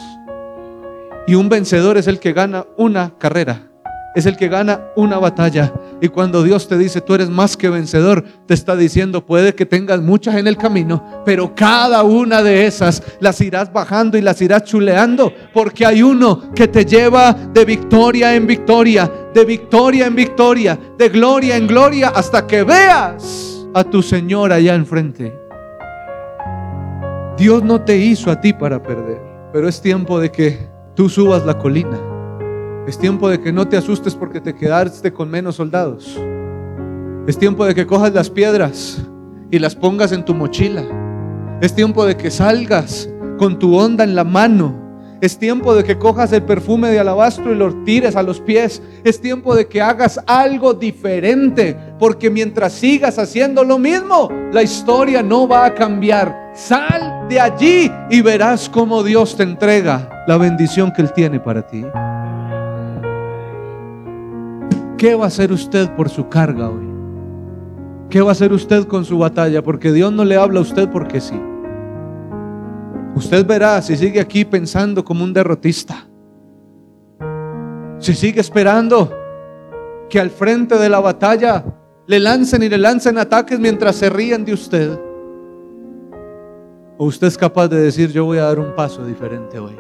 [1.27, 3.70] Y un vencedor es el que gana una carrera
[4.14, 5.72] es el que gana una batalla.
[6.05, 9.64] Y cuando Dios te dice, tú eres más que vencedor, te está diciendo, puede que
[9.64, 14.42] tengas muchas en el camino, pero cada una de esas las irás bajando y las
[14.42, 20.14] irás chuleando, porque hay uno que te lleva de victoria en victoria, de victoria en
[20.14, 25.32] victoria, de gloria en gloria, hasta que veas a tu Señor allá enfrente.
[27.38, 29.22] Dios no te hizo a ti para perder,
[29.55, 32.14] pero es tiempo de que tú subas la colina
[32.87, 36.20] es tiempo de que no te asustes porque te quedaste con menos soldados.
[37.26, 39.03] Es tiempo de que cojas las piedras
[39.51, 40.85] y las pongas en tu mochila.
[41.62, 43.09] Es tiempo de que salgas
[43.39, 44.82] con tu onda en la mano.
[45.22, 48.82] Es tiempo de que cojas el perfume de alabastro y lo tires a los pies.
[49.03, 51.74] Es tiempo de que hagas algo diferente.
[51.99, 56.53] Porque mientras sigas haciendo lo mismo, la historia no va a cambiar.
[56.55, 61.66] Sal de allí y verás cómo Dios te entrega la bendición que Él tiene para
[61.66, 61.82] ti.
[65.05, 66.88] ¿Qué va a hacer usted por su carga hoy?
[68.09, 69.62] ¿Qué va a hacer usted con su batalla?
[69.62, 71.38] Porque Dios no le habla a usted porque sí.
[73.14, 76.09] Usted verá si sigue aquí pensando como un derrotista.
[77.98, 79.12] Si sigue esperando
[80.09, 81.62] que al frente de la batalla
[82.07, 84.98] le lancen y le lancen ataques mientras se ríen de usted.
[86.96, 89.76] O usted es capaz de decir, yo voy a dar un paso diferente hoy.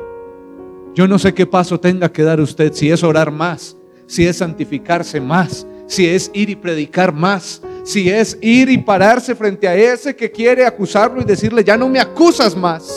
[0.94, 3.74] Yo no sé qué paso tenga que dar usted, si es orar más,
[4.14, 9.34] si es santificarse más, si es ir y predicar más, si es ir y pararse
[9.34, 12.88] frente a ese que quiere acusarlo y decirle, ya no me acusas más.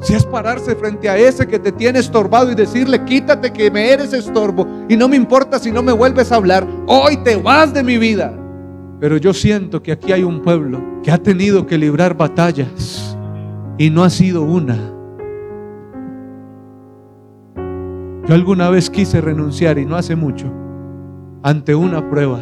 [0.00, 3.90] Si es pararse frente a ese que te tiene estorbado y decirle, quítate que me
[3.90, 7.74] eres estorbo y no me importa si no me vuelves a hablar, hoy te vas
[7.74, 8.34] de mi vida.
[8.98, 13.14] Pero yo siento que aquí hay un pueblo que ha tenido que librar batallas
[13.76, 14.78] y no ha sido una,
[18.30, 20.46] Yo alguna vez quise renunciar y no hace mucho,
[21.42, 22.38] ante una prueba.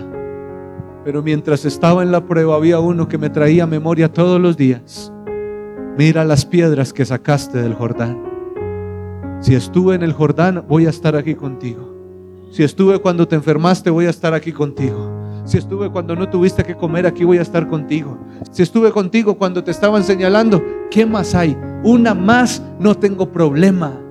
[1.02, 5.10] Pero mientras estaba en la prueba había uno que me traía memoria todos los días.
[5.96, 8.22] Mira las piedras que sacaste del Jordán.
[9.40, 11.96] Si estuve en el Jordán, voy a estar aquí contigo.
[12.50, 15.10] Si estuve cuando te enfermaste, voy a estar aquí contigo.
[15.46, 18.18] Si estuve cuando no tuviste que comer, aquí voy a estar contigo.
[18.50, 21.56] Si estuve contigo cuando te estaban señalando, ¿qué más hay?
[21.82, 24.02] Una más, no tengo problema.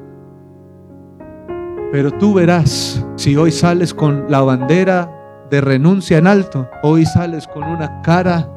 [1.92, 5.10] Pero tú verás si hoy sales con la bandera
[5.50, 8.52] de renuncia en alto, hoy sales con una cara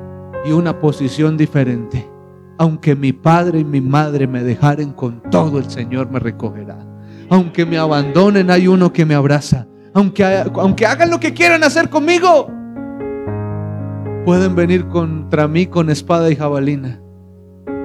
[0.45, 2.11] y una posición diferente.
[2.59, 6.79] Aunque mi padre y mi madre me dejaren con todo, el Señor me recogerá.
[7.31, 9.67] Aunque me abandonen, hay uno que me abraza.
[9.95, 10.25] Aunque,
[10.55, 12.51] aunque hagan lo que quieran hacer conmigo,
[14.25, 17.01] pueden venir contra mí con espada y jabalina.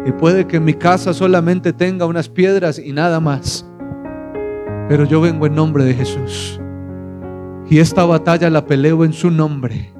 [0.06, 3.66] Y puede que mi casa solamente tenga unas piedras y nada más.
[4.88, 6.60] Pero yo vengo en nombre de Jesús.
[7.70, 9.92] Y esta batalla la peleo en su nombre.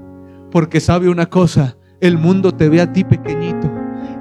[0.52, 3.72] Porque sabe una cosa, el mundo te ve a ti pequeñito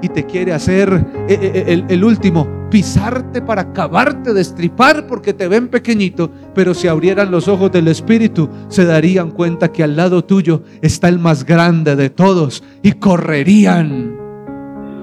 [0.01, 5.47] y te quiere hacer eh, eh, eh, el, último, pisarte para acabarte, destripar porque te
[5.47, 6.29] ven pequeñito.
[6.53, 11.07] Pero si abrieran los ojos del Espíritu, se darían cuenta que al lado tuyo está
[11.09, 14.15] el más grande de todos y correrían.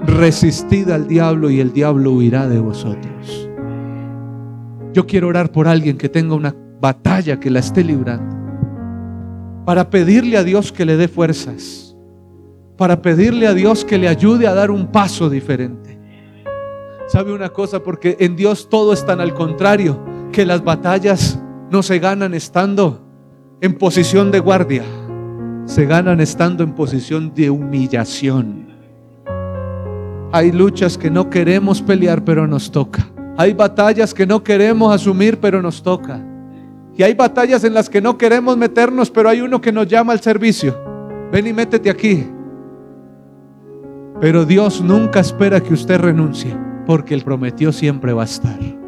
[0.05, 3.49] Resistid al diablo y el diablo huirá de vosotros.
[4.93, 8.35] Yo quiero orar por alguien que tenga una batalla, que la esté librando.
[9.65, 11.95] Para pedirle a Dios que le dé fuerzas.
[12.77, 15.99] Para pedirle a Dios que le ayude a dar un paso diferente.
[17.07, 17.81] ¿Sabe una cosa?
[17.81, 19.99] Porque en Dios todo es tan al contrario,
[20.31, 21.39] que las batallas
[21.71, 23.01] no se ganan estando
[23.61, 24.83] en posición de guardia,
[25.65, 28.67] se ganan estando en posición de humillación.
[30.31, 33.12] Hay luchas que no queremos pelear, pero nos toca.
[33.37, 36.21] Hay batallas que no queremos asumir, pero nos toca.
[36.95, 40.13] Y hay batallas en las que no queremos meternos, pero hay uno que nos llama
[40.13, 40.77] al servicio.
[41.31, 42.27] Ven y métete aquí.
[44.21, 46.55] Pero Dios nunca espera que usted renuncie,
[46.85, 48.82] porque Él prometió siempre va a estar.